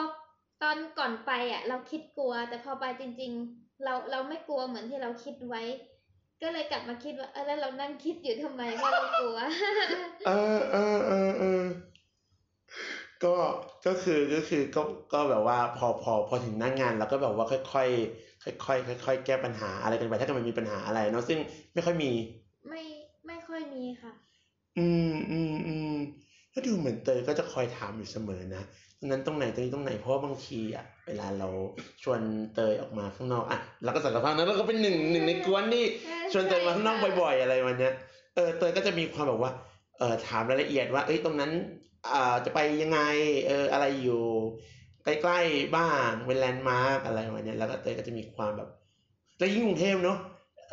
[0.62, 5.62] ตอนก่อนไปอะ เราคิดกลัว แต่พอไปจริง ๆ เราเราไม่กลัวเหมือนที่เราคิดไว้
[6.42, 9.38] ก็เลยกลับมาคิดว่าเออแล้วเรานั่งคิดอยู่ทำไมว่าเรากลัว
[10.26, 11.64] เออเออเออเออ
[13.24, 13.34] ก็
[13.86, 21.38] ก็คือก็คือก็ก็แบบว่าพอพอพอถึงหน้างานเราก็แบบว่าค่อยๆค่อยๆค่อยๆแก้ปัญหาอะไรกันไปถ้าเกิดมันมีปัญหาอะไรเนาะซึ่ง
[21.74, 22.10] ไม่ค่อยมี
[22.68, 22.82] ไม่
[23.26, 24.12] ไม่ค่อยมีค่ะ
[24.78, 25.94] อืมอืมอืม
[26.54, 31.48] ก็ดูเหมือนเตยก็จะคอยถามอยู่เสมอนะตรง นั้นตรงไหนตรงนี้ตรงไหนเพราะว่าบางทีอะเวลาเรา
[32.02, 32.20] ชวน
[32.54, 35.84] เตยออกมาข้างนอกอะเราก็สารภาพนะเราก็เป็นหนึ่งหนึ่งในกวนที่
[36.32, 37.92] ชวนเตยมาข้างนอกบ่อย ๆ อะไรวันเนี้ย
[38.34, 39.52] เออเตยก็จะมีความแบบว่า
[39.98, 41.50] เออถามรายละเอียดว่า เอ้ยตรงนั้น
[42.12, 43.00] อ่าจะไปยังไง
[43.46, 44.22] เอออะไรอยู่
[45.04, 48.68] ใกล้ๆบ้างเป็นแลนด์มาร์กอะไรวันเนี้ยแล้วก็เตยก็จะมีความแบบ
[49.38, 50.18] แล้วยิ่งกรุงเทพเนาะ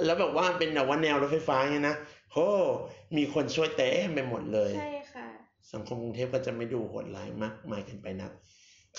[0.06, 1.96] แล้วแบบว่าเป็นแบบว่าแนวรถไฟฟ้าเนี่ยนะ
[2.32, 2.38] โห
[3.18, 5.05] มีคนช่วยเต็มไปหมดเลย ใช่ค่ะ
[5.74, 8.32] สังคมกรุงเทพก็จะไม่ดูโหดร้ายมากมายเกินไปนัก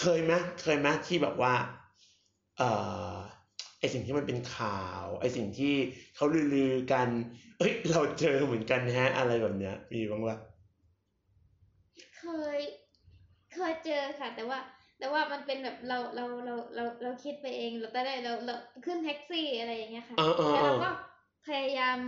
[0.01, 1.53] เคยไหมเคยไหมที่แบบว่า
[2.59, 2.71] เอ่
[3.15, 3.17] อ
[3.79, 5.75] ไอสิ่งที่มันเป็นข่าวไอสิ่งที่
[6.15, 7.09] เขาลือๆกัน
[7.59, 10.37] เอ้ย เราเจอเหมือนกันแฮะ อะไรแบบเนี้ย มีบ้างปะ
[12.17, 12.25] เค
[12.57, 12.59] ย
[13.55, 14.59] เคยเจอค่ะ แต่ว่า
[14.99, 18.55] แต่ว่ามันเป็นแบบเราเราเราเราเราคิดไปเองเราตอนแรกเราเรา
[18.87, 20.89] ขึ้นแท็กซี่อะไรอย่างเงี้ยค่ะเออเออแต่เอเราอก็
[21.47, 21.99] พยายาม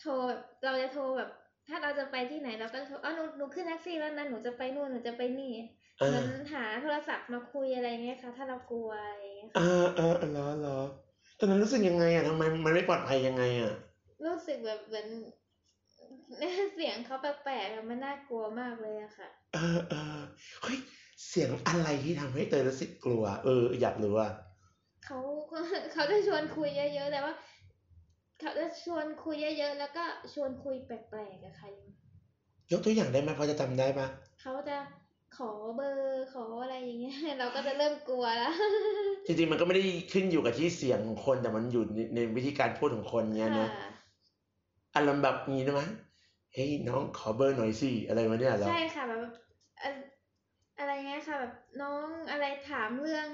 [0.00, 1.30] โทรแบบเราจะโทรแบบ
[1.68, 5.52] ถ้าเราจะไปที่ไหนเราก็โทรอ๋อหนูหนูขึ้นแท็กซี่แล้วนะหนูจะไปนู่นหนูจะไปนี่
[5.98, 10.78] เอเหมืออนหาโทรศัพท์มาคุยอะไรเงี้ยค่ะ ถ้าเรากลัวอะไรเงี้ยเออเออเออเหรอเหรอ
[11.38, 13.72] ตอนนั้นรู้สึกยังไงอะทำไมมันไม่ปลอดภัยยังไงอะ
[14.24, 15.06] รู้สึกแบบเหมือน
[16.74, 20.18] เสียงเขาแปลกๆอะมันน่ากลัวมากเลยอะค่ะ เออเออ
[20.62, 20.78] เฮ้ย
[21.28, 24.30] เสียงอะไรที่ทำให้เตยรู้สึกกลัว เออ อยากรู้อะ
[25.04, 25.18] เขา
[25.92, 27.34] เขาจะชวนคุยเยอะๆแต่ว่า
[28.40, 31.68] เขาจะชวนคุยเยอะๆ แล้วก็ชวนคุยแปลกๆอะค่ะ
[32.72, 34.06] ยกตัวอย่างได้ไหมพอจะจำได้ปะ
[34.40, 34.76] เขาจะ
[35.36, 38.52] ขอเบอร์ขออะไรอย่างเงี้ย เราก็จะเริ่มกลัวแล้ว
[39.26, 43.88] จริงๆ มันก็ไม่ได้ขึ้นอยู่กับที่เสียงของคนแต่มันอยู่ในในวิธีการพูดของคนเนี้ยนะค่ะ
[44.96, 45.82] อารมณ์แบบนี้ได้ไหม
[46.52, 49.20] เฮ้ยน้องขอเบอร์หน่อยสิอะไรวะเนี่ยเหรอใช่ค่ะแบบ
[49.82, 49.90] อะ
[50.78, 53.26] อะไรเงี้ยค่ะแบบน้องอะไรถามเรื่อง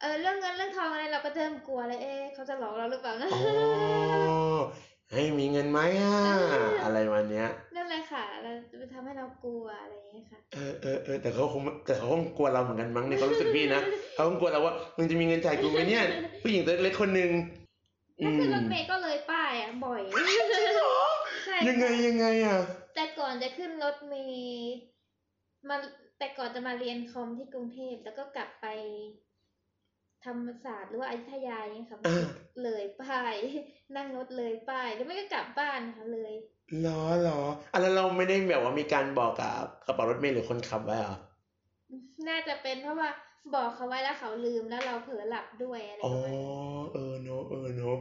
[0.00, 3.42] เออเรื่องเงินเรื่องทองอะไรเราก็เริ่มกลัวเลยเอ๊ะเขาจะหลอกเราหรือเปล่านะอ๋อ
[5.10, 6.16] เฮ้ยมีเงินไหมอะ
[6.84, 13.82] อะไรวันเนี้ยนั่นแหละค่ะเราจะไปทำให้เรากลัวอะไรเงี้ยค่ะเออเออเออแต่เขาคงแต่เขาคงกลัวเราเหมือนกันมั้งในความรู้สึกพี่นะ
[14.14, 16.04] เขาคงกลัวเราว่ามึงจะมีเงินจ่ายกูไหมเนี่ย
[16.42, 17.30] ผู้หญิงตัวเล็กคนหนึ่ง
[18.20, 20.02] อืถ้าขึ้นรมถเมย์ก็เลยป้ายอะบ่อย
[21.44, 22.58] ใช่ยังไงค่ะยังไงอะ
[22.94, 24.74] แต่ก่อนจะขึ้นรถเมย์
[25.68, 25.76] มา
[26.18, 28.66] แต่ก่อนจะมาเรียนคอมที่กรุงเทพแล้วก็กลับไป
[30.24, 33.36] ธรรมศาสตร์หรือว่าอยุธยาอย่างเงี้ยค่ะอ่าเลยป้าย
[33.96, 36.32] นั่งรถเลยป้ายแล้วไม่ก็กลับบ้านค่ะเลย
[36.78, 37.40] เหรอเหรอ
[37.72, 41.14] อะแล้วเราไม่ได้แบบว่ามีการบอกกับกระเป๋ารถเมล์หรือคนขับไว้เหรอ
[42.28, 43.10] น่าจะเป็นเพราะว่า
[43.54, 46.56] บอกเขาไว้แล้วเขาลืมแล้วเราเผลอหลับด้วยอะไรอ๋อประมาณนี้
[46.92, 47.96] เออเนอะเออเนอะ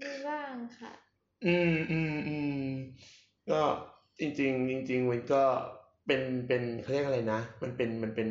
[0.00, 0.92] มีบ้างค่ะ
[1.44, 2.52] อืมอืมอืม
[3.50, 3.62] ก็
[4.18, 5.36] จริง ๆ จริง ๆ มันก็
[6.06, 8.28] เป็นเป็นเขาเรียกอะไรนะ มันเป็นมันเป็น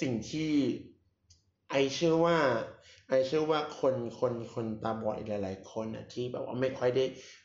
[0.00, 0.50] สิ่งที่
[1.70, 2.38] ไอเชื่อว่า
[3.08, 7.04] ไอเชื่อว่าคนคนคนตาบอดหลาย ๆ คนอะที่แบบว่าไม่ค่อยได้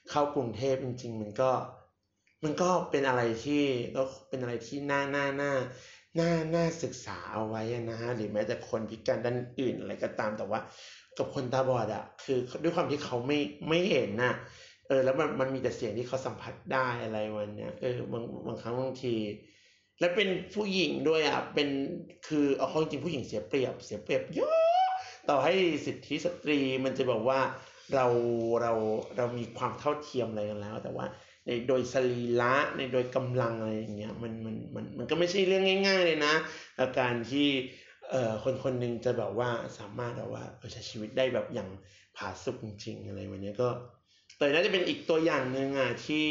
[0.10, 1.52] เข้ากรุงเทพจริง ๆ มันก็
[2.44, 3.64] มันก็เป็นอะไรที่
[3.96, 5.54] ก็เป็นอะไรที่น่าน่าน่า
[6.20, 10.60] น่าน่าศึกษาเอาไว้นะฮะหรือแม้แต่คนพิการด้านอื่นอะไรก็ตามแต่ว่า
[11.18, 13.40] กับคนตาบอดอะ คือด้วยความที่เขาไม่
[13.70, 14.34] ไม่เห็นน่ะ
[14.94, 19.16] ออแล้วมันมันมีแต่เสียงที่เขาสัมผัสได้อะไรวันเนี้ยเออบางบางครั้งบางที
[20.00, 21.70] และเป็นผู้หญิงด้วยอะเป็น
[22.28, 24.88] คือเอาข้าจริงผู้หญิงเสียเปรียบ เสียเปรียบเยอะ
[25.30, 25.54] ต่อให้
[25.86, 27.40] สิทธิสตรีมันจะบอกว่า
[27.96, 28.08] เรา
[28.62, 28.74] เรา
[29.18, 31.06] เรามีความเท่าเทียมอะไรกันแล้ว แต่ว่า
[31.46, 36.34] ในโดยสรีระในโดยกำลังอะไรอย่างเงี้ยมันมันมันมันก็ไม่ใช่เรื่องง่าย ๆ เลยนะ
[36.78, 37.48] กับการที่
[38.12, 41.70] เอ่อคนคนหนึ่งจะแบบว่าสามารถแบบว่าเออใช้ชีวิตได้แบบอย่าง
[42.18, 43.70] ผาสุกจริงๆอะไรวันเนี้ยก็
[44.44, 46.28] เตยน่าจะเป็นอีกตัวอย่างหนึ่งอะที่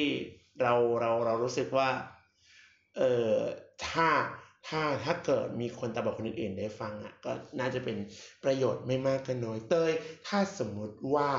[0.63, 1.89] เราเราเรารู้สึกว่า
[2.97, 3.33] เออ
[3.87, 4.09] ถ้า
[4.69, 7.97] ถ้าถ้าเกิดมีคนตาบอดคนอื่นๆได้ฟังอะ ก็น่าจะเป็น
[8.45, 9.93] ประโยชน์ไม่มากก็น้อยเตย
[10.27, 11.31] ถ้าสมมุติว่า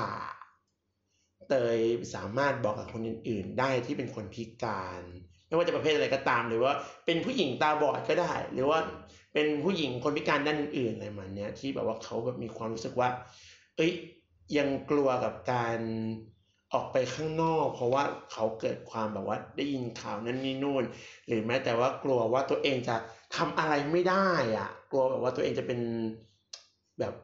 [1.48, 1.78] เตย
[2.14, 5.02] สามารถบอกกับคนอื่น ๆ ได้ที่เป็นคนพิการ
[5.46, 6.72] ไม่ว่าจะประเภทอะไรก็ตามหรือว่า
[7.06, 8.78] เป็นผู้หญิงตาบอดก็ได้ หรือว่า
[9.34, 13.08] เป็นผู้หญิงคนพิการด้านอื่นๆอะไรมันเนี้ยที่แบบว่าเขาแบบมีความรู้สึกว่า
[13.76, 13.92] เอ้ย
[14.58, 15.78] ยังกลัวกับการ
[16.74, 18.02] ออกไปข้างนอก เพราะว่า
[18.32, 20.84] เขาเกิดความแบบว่าได้ยินข่าวนั้นนี่นู่น
[21.26, 22.96] หรือแม้แต่ว่ากลัวว่าตัวเองจะ
[23.36, 25.80] ทำอะไรไม่ได้อะกลัวแบบว่าตัวเองจะเป็น
[26.98, 27.14] แบบ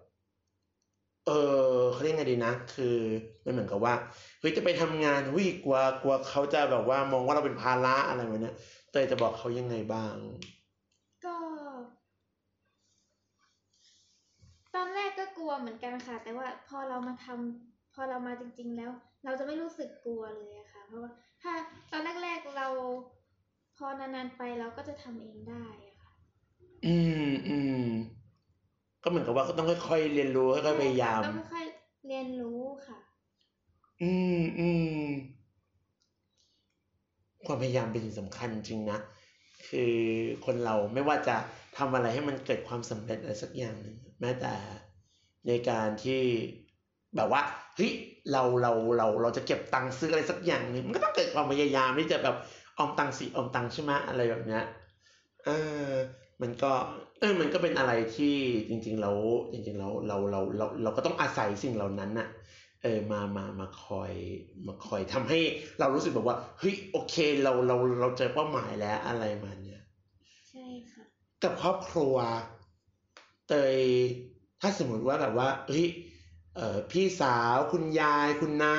[1.27, 2.97] เออเขาเรียกไงดีนะ คือ
[3.45, 3.95] มันเหมือนกับว่า
[4.41, 8.55] เฮ้ยจะไปทำงานวิกลัวกลัวเขาจะแบบว่ามองว่าเราเป็นภาระอะไรแบบเนี้ย
[8.91, 10.15] เตยจะบอกเขายังไงบ้าง
[11.25, 11.37] ก็
[14.75, 18.91] ตอนแรกก็กลัวเหมือนกันค่ะ แต่ว่าพอเรามาทำพ อเรามาจริง ๆ แล้ว
[19.25, 21.11] เราจะไม่รู้สึกกลัวเลยอะค่ะ เพราะว่า
[21.43, 21.53] ถ้า
[21.93, 22.69] ตอนแรก ๆเรา
[23.77, 26.13] พอนานๆไปเราก็จะทำเองได้อะค่ะ
[26.87, 26.97] อื
[27.27, 27.87] มอืม
[29.03, 32.99] ก็เหมือนกับว่าก็ต้องค่อยๆเรียนรู้ค่อยๆพยายามต้องค่อยๆเรียนรู้ค่ะ
[34.03, 34.69] อืมอื
[35.03, 35.07] ม
[37.47, 38.99] ความพยายามเป็นสิ่งสำคัญจริงนะ
[39.69, 39.95] คือ
[40.45, 41.37] คนเราไม่ว่าจะ
[41.77, 44.55] ทำอะไรให้มันเกิดความสำเร็จอะไรสักอย่างหนึ่งแม้แต่
[45.47, 46.21] ในการที่
[47.17, 47.43] แบบว่า
[47.77, 47.93] เฮ้ย
[48.33, 52.37] เราเราเราเราจะเก็บตังค์ซื้ออะไรสักอย่างหนึ่งมันก็ต้องเกิดความพยายามที่จะแบบ
[52.79, 54.65] ออมตังค์สิออมตังค์ใช่ไหมอะไรแบบเนี้ย
[55.45, 55.51] เอ
[55.87, 55.89] อ
[56.43, 56.73] มันก็
[57.21, 58.37] เออมันก็เป็นอะไรที่
[58.69, 59.17] จริงๆแล้ว
[59.53, 62.29] จริงๆแล้วเราเราเราเราก็ต้องอาศัยสิ่งเหล่านั้นน่ะ
[62.83, 64.13] เออมามามาคอย
[64.67, 65.39] มาคอยทำให้
[65.81, 69.81] เรารู้สึกแบบว่าเฮ้ยโอเคเราเราเราเจอเป้าหมายแล้วอะไรมาเนี่ย
[70.49, 71.05] ใช่ค่ะ
[71.43, 72.17] กับครอบครัว
[73.49, 73.79] เตย
[74.61, 76.10] ถ้าสมมติว่าแบบว่าเฮ้ยเอ่อ
[76.91, 78.75] พี่สาวคุณยายคุณน้า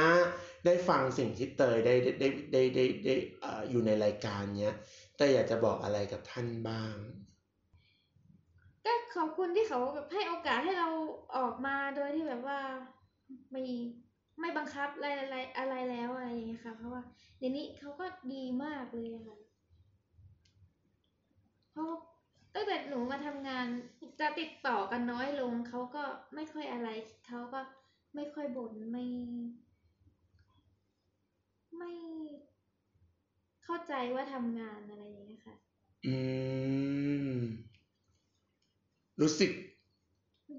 [0.66, 4.76] ได้ฟังสิ่งที่เตยได้ได้ได้ได้ได้ได้เอออยู่ในรายการเนี้ย
[5.18, 6.96] เตยอยากจะบอกอะไรกับท่านบ้าง
[8.86, 10.90] ก็ขอบคุณที่เขาแบบให้โอกาสให้เรา
[11.36, 12.60] ออกมาโดยที่แบบว่า
[13.52, 13.64] ไม่
[14.40, 17.02] ไม่บังคับอะไรอะไรอะไรแล้วอะไรอย่างเงี้ยค่ะเพราะว่า
[17.38, 19.38] เดี๋ยวนี้เขาก็ดีมากเลยค่ะ
[21.72, 21.92] เพราะ
[22.54, 23.66] ตั้งแต่หนูมาทำงาน
[24.20, 26.04] จะติดต่อกันน้อยลงเขาก็
[26.36, 26.88] ไม่ค่อยอะไร
[27.28, 27.60] เขาก็
[28.16, 29.06] ไม่ค่อยบ่นไม่
[31.78, 31.92] ไม่
[33.64, 35.56] เข้าใจว่าทำงานอะไรอย่างเงี้ยค่ะ
[36.06, 36.16] อื
[37.34, 37.38] ม
[39.22, 39.52] รู้สึก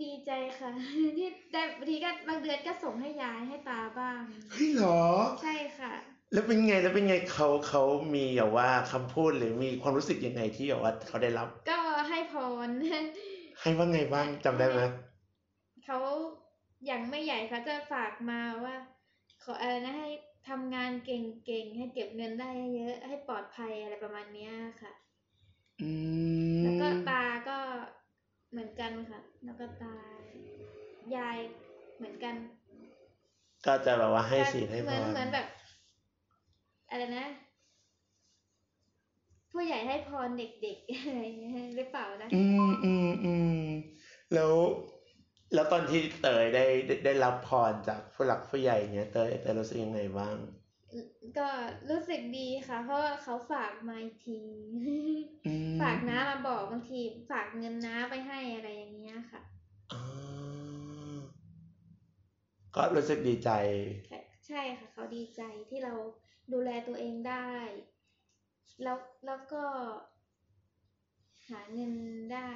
[0.02, 0.70] ดีใจค่ะ
[1.18, 4.22] ที่ได้บางทีก็บางเดือนก็ส่งให้ยายให้ตาบ้าง
[4.52, 5.02] เฮ้ยเหรอ
[5.42, 5.92] ใช่ค่ะ
[6.32, 7.82] แล้วเป็นไงแล้วเป็นไงเขาเขา
[8.14, 12.34] มีแบบว่าคำพูดหรือมีความรู้สึกยังไงที่แบบว่าเขาได้รับ ก็ให้พ
[12.66, 12.68] ร
[13.60, 14.80] ให้ว่าไงบ้างจำได้ไหม
[15.84, 15.98] เขา
[16.86, 18.74] อย่างไม่ใหญ่เขาจะฝากมาว่า
[19.42, 20.10] ขออะไรนะให้
[20.48, 24.52] ทำงานเก่งๆให้เก็บเงินได้เยอะให้ปลอดภัยอะไรประมาณเนี้ย
[24.82, 24.92] ค่ะ
[25.80, 25.90] อื
[26.58, 27.58] มแล้วก็ตาก็
[28.50, 29.96] เหมือนกันค่ะ แล้วก็ตา
[31.16, 31.38] ยาย
[31.96, 32.34] เหมือนกัน
[33.66, 35.46] ก็จะแบบว่าให้สีลให้เหพมือนรเหมือนแบบ
[36.92, 37.26] อะไรนะ
[39.52, 43.60] ผู้ใหญ่ให้พรเด็กๆอะไรอย่างเงี้ยหรือเปล่านะ อืมอืมอืม
[44.34, 44.52] แล้ว
[45.54, 50.36] แล้วตอนที่เตยได้ได้ได้รับพรจากผู้หลักผู้ใหญ่เนี่ยเตยเตยรู้สึกยังไงบ้าง
[51.38, 51.48] ก็
[51.90, 54.40] รู้สึกดีค่ะ เพราะว่าเขาฝากมาอีกที
[55.46, 59.40] อืมฝากน้ามาบอกบางที ฝากเงินน้าไปให้อะไรอย่างเงี้ยค่ะ
[59.92, 60.00] อ่า
[62.74, 63.50] ก็รู้สึกดีใจ
[64.06, 65.94] ใช่ใช่ค่ะเขาดีใจที่เรา
[66.52, 67.52] ดูแลตัวเองได้
[68.82, 69.64] แล้วแล้วก็
[71.48, 71.92] หาเงิน
[72.32, 72.52] ได้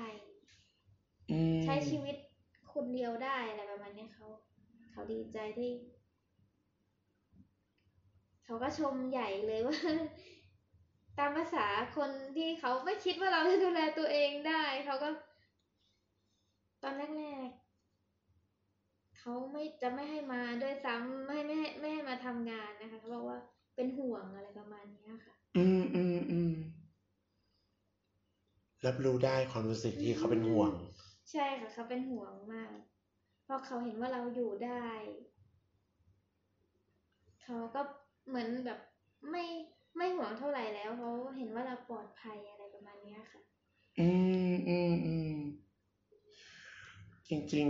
[1.64, 2.16] ใช้ชีวิต
[2.72, 4.26] คนเดียวได้อะไรประมาณนี้เขา
[4.90, 5.70] เขาดีใจที่
[8.44, 9.78] เขาก็ชมใหญ่เลยว่า
[11.18, 11.66] ตามภาษา
[11.96, 15.08] คนที่เขาไม่คิดว่าเราจะดูแลตัวเองได้ เขาก็
[16.82, 23.40] ตอนแรกๆเขาไม่จะไม่ให้มาด้วยซ้ำไม่ไม่ให้ไม่ให้มาทำงานนะคะเขาบอกว่า
[23.76, 26.52] เป็นห่วงอะไรประมาณเนี้ยค่ะ อืมอืมอืม
[28.86, 30.72] รับรู้ได้ความรู้สึกที่เขาเป็นห่วง
[31.32, 32.72] ใช่ค่ะเขาเป็นห่วงมาก
[33.44, 34.88] เพราะเขาเห็นว่าเราอยู่ได้
[37.42, 37.80] เขาก็
[38.28, 38.78] เหมือนแบบ
[39.30, 39.44] ไม่
[39.96, 43.40] ไม่ห่วงเท่าไหร่แล้วเขาเห็นว่าเราปลอดภัยอะไรประมาณเนี้ยค่ะ
[43.98, 44.08] อื
[44.52, 45.36] มอืมอืม
[47.28, 47.68] จริง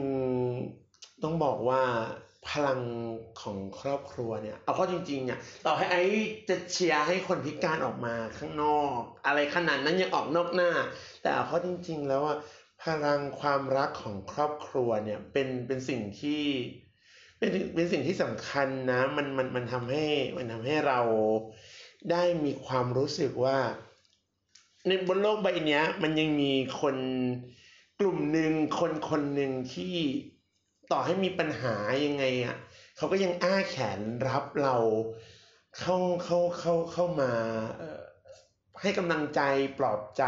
[0.60, 1.82] ๆ ต้องบอกว่า
[2.50, 2.80] พลัง
[3.42, 6.02] ของครอบครัวเนี่ย เอาเข้าจริงๆเนี่ยต่อให้ไอ้
[6.48, 10.70] จะเชียร์ให้คนพิการออกมาข้างนอก อะไรขนาดนั้นยังออกนอกหน้า
[11.22, 12.38] แต่เอาเข้าจริง ๆ แล้วอะ
[12.84, 16.42] พลังความรักของครอบครัวเนี่ยเป็นเป็นสิ่งที่
[17.38, 20.04] เป็นเป็นสิ่งที่สำคัญนะ มันมันมันทำให้
[20.36, 21.00] มันทำให้เรา
[22.10, 23.58] ได้มีความรู้สึกว่า
[24.86, 26.96] ในบนโลกใบนี้มันยังมีคน
[28.00, 29.96] กลุ่มหนึ่งคนคนหนึ่งที่
[30.92, 31.74] ต่อให้มีปัญหา
[32.04, 32.56] ยังไงอะ
[32.96, 34.76] เขาก็ยังอ้าแขนรับเรา
[35.78, 37.32] เข้าเข้าเข้าเข้ามา
[38.80, 39.40] ให้กำลังใจ
[39.78, 40.24] ปลอบใจ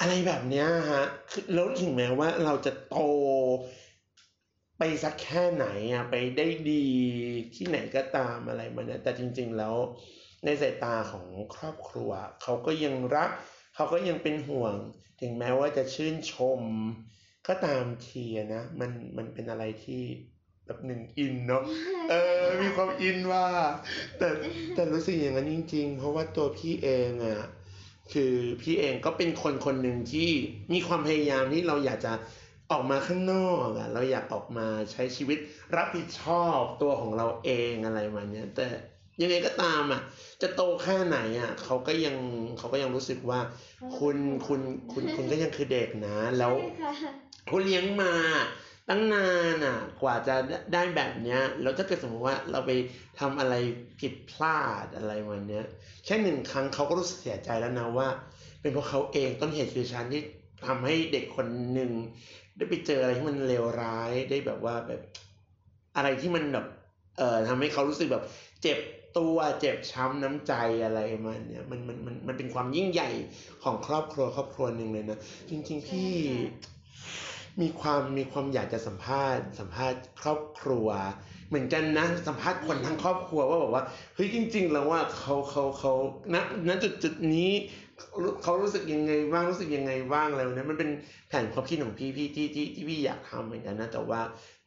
[0.00, 2.96] อะไรแบบเนี้ยฮะคือแล้วถึงแม้ว่าเราจะโต
[4.78, 6.86] ไปสักแค่ไหนอะไปได้ดี
[7.54, 9.76] ที่ไหนก็ตามอะไรมันเนี่ยแต่จริง ๆ แล้ว
[10.44, 12.10] ในสายตาของครอบครัว
[12.42, 13.30] เขาก็ยังรัก
[13.74, 14.74] เขาก็ยังเป็นห่วง
[15.20, 16.60] ถึงแม้ว่าจะชื่นชม
[17.48, 20.02] ก็ตามทีอะนะ มันมันเป็นอะไรที่
[20.66, 21.62] แบบหนึ่งอินเนาะ
[22.10, 23.46] เออ มีความอินว่า
[24.18, 24.28] แต่
[24.74, 27.40] แต่รู้สึกอย่างนั้นจริง ๆ เพราะว่าตัวพี่เองอะ
[28.12, 30.30] คือพี่เองก็เป็นคนคนหนึ่งที่
[30.72, 32.12] มีความพยายามที่เราอยากจะ
[32.70, 35.38] ออกมาข้างนอกอะเราอยากออกมาใช้ชีวิต
[35.76, 38.66] รับผิดชอบตัวของเราเองอะไรมาเนี้ยแต่
[39.22, 40.00] ยังไงก็ตามอะ
[40.42, 42.16] จะโตแค่ไหนอะเขาก็ยัง
[42.58, 43.40] เขาก็ยังรู้สึกว่า
[43.98, 44.16] คุณ
[44.46, 44.60] คุณ
[44.92, 47.12] คุณคุณก็ยังคือเด็กนะ แล้วใช่ค่ะ
[47.46, 48.12] เขาเลี้ยงมา
[48.88, 50.34] ตั้งนานอะ กว่าจะ
[50.72, 52.70] ได้แบบเนี้ยแล้วถ้าเกิดสมมติว่าเราไป
[53.20, 53.54] ทำอะไร
[54.00, 55.64] ผิดพลาดอะไรวันเนี้ย
[56.04, 58.08] แค่หนึ่งครั้งเขาก็รู้สึกเสียใจแล้วนะว่า
[58.60, 60.22] เป็นเพราะเขาเองต้นเหตุคือฉันที่
[60.66, 61.90] ทำให้เด็กคนหนึ่ง
[62.56, 65.00] ได้ไปเจออะไรที่มันเลวร้ายได้แบบว่าแบบ
[65.96, 66.66] อะไรที่มันแบบ
[67.18, 68.24] เอ่อทำให้เขารู้สึกแบบ
[68.62, 68.78] เจ็บ
[69.18, 70.52] ตัวเจ็บช้ำน้ำใจ
[70.84, 73.10] อะไรมันเนี่ยมันมันมันมันเป็นความยิ่งใหญ่
[73.62, 75.18] ของครอบครัวครอบครัวหนึ่งเลยนะ
[75.50, 76.10] จริง ๆ พี่
[77.60, 80.88] มีความมีความอยากจะสัมภาษณ์ สัมภาษณ์ครอบครัว
[81.48, 83.84] เหมือนกันนะ สัมภาษณ์คนทั้งครอบครัวว่าแบบว่า
[84.14, 85.92] เฮ้ยจริง ๆ แล้วว่าเขาเขาเขา
[86.34, 86.36] ณ
[86.68, 87.52] ณจุดจุดนี้
[88.42, 90.90] เขารู้สึกยังไงบ้างรู้สึกยังไงบ้างอะไรแบบนี้มันเป็น
[91.28, 94.20] แผนความคิดของพี่พี่ที่ที่ที่พี่อยากทำเหมือนกันนะแต่ว่า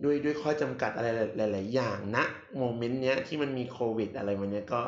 [0.03, 2.17] ด้วยด้วยข้อจำกัดอะไรหลาย ๆ อย่างณ
[2.57, 4.81] โมเมนต์เนี้ยที่มันมีโควิด อะไรมันเนี้ยก็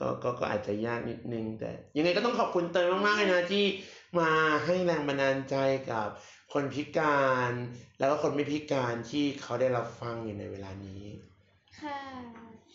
[0.00, 3.64] ก็ก็ก็อาจจะยากนิดนึงแต่ ยังไงก็ต้องขอบคุณเตยมากๆเลยนะที่
[4.18, 4.30] มา
[4.64, 5.56] ให้แรงบันดาลใจ
[5.90, 6.08] กับ
[6.54, 7.52] คนพิการ
[7.98, 11.04] แล้วก็คนไม่พิการที่เขาได้รับฟังอยู่ในเวลานี้
[11.80, 12.00] ค่ะ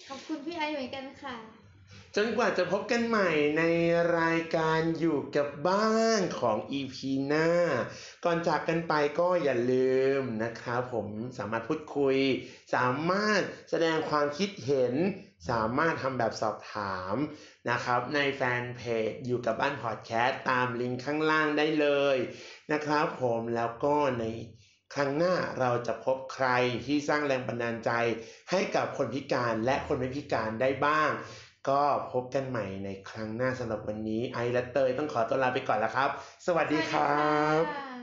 [0.08, 1.36] ขอบคุณพี่ไอซ์เหมือนกันค่ะ
[2.16, 3.64] จนกว่าจะพบกันใหม่ใน
[4.20, 6.96] รายการอยู่กับบ้านของ EP
[7.28, 7.50] หน้า
[8.26, 11.08] ก่อนจากกันไปก็อย่าลืมนะครับผม
[11.38, 12.18] สามารถพูดคุย
[12.76, 14.94] สามารถแสดงความคิดเห็น
[15.50, 17.16] สามารถทำแบบสอบถาม
[17.70, 22.18] นะครับในแฟนเพจอยู่กับบ้านพอดแคสต์ตามลิงก์ข้างล่างได้เลย
[22.72, 24.26] นะครับผมแล้วก็ใน
[24.94, 26.48] ครั้งหน้าเราจะพบใคร
[26.86, 27.92] ที่สร้างแรงบันดาลใจ
[28.52, 31.10] ให้กับคนพิการและคนไม่พิการได้บ้าง
[31.70, 36.10] ก็พบกันใหม่ในครั้งหน้าสำหรับวันนี้ไอและเตยต้องขอตัวลาไปก่อนแล้วครับ
[36.46, 37.24] สวัสดีครั
[37.62, 37.99] บ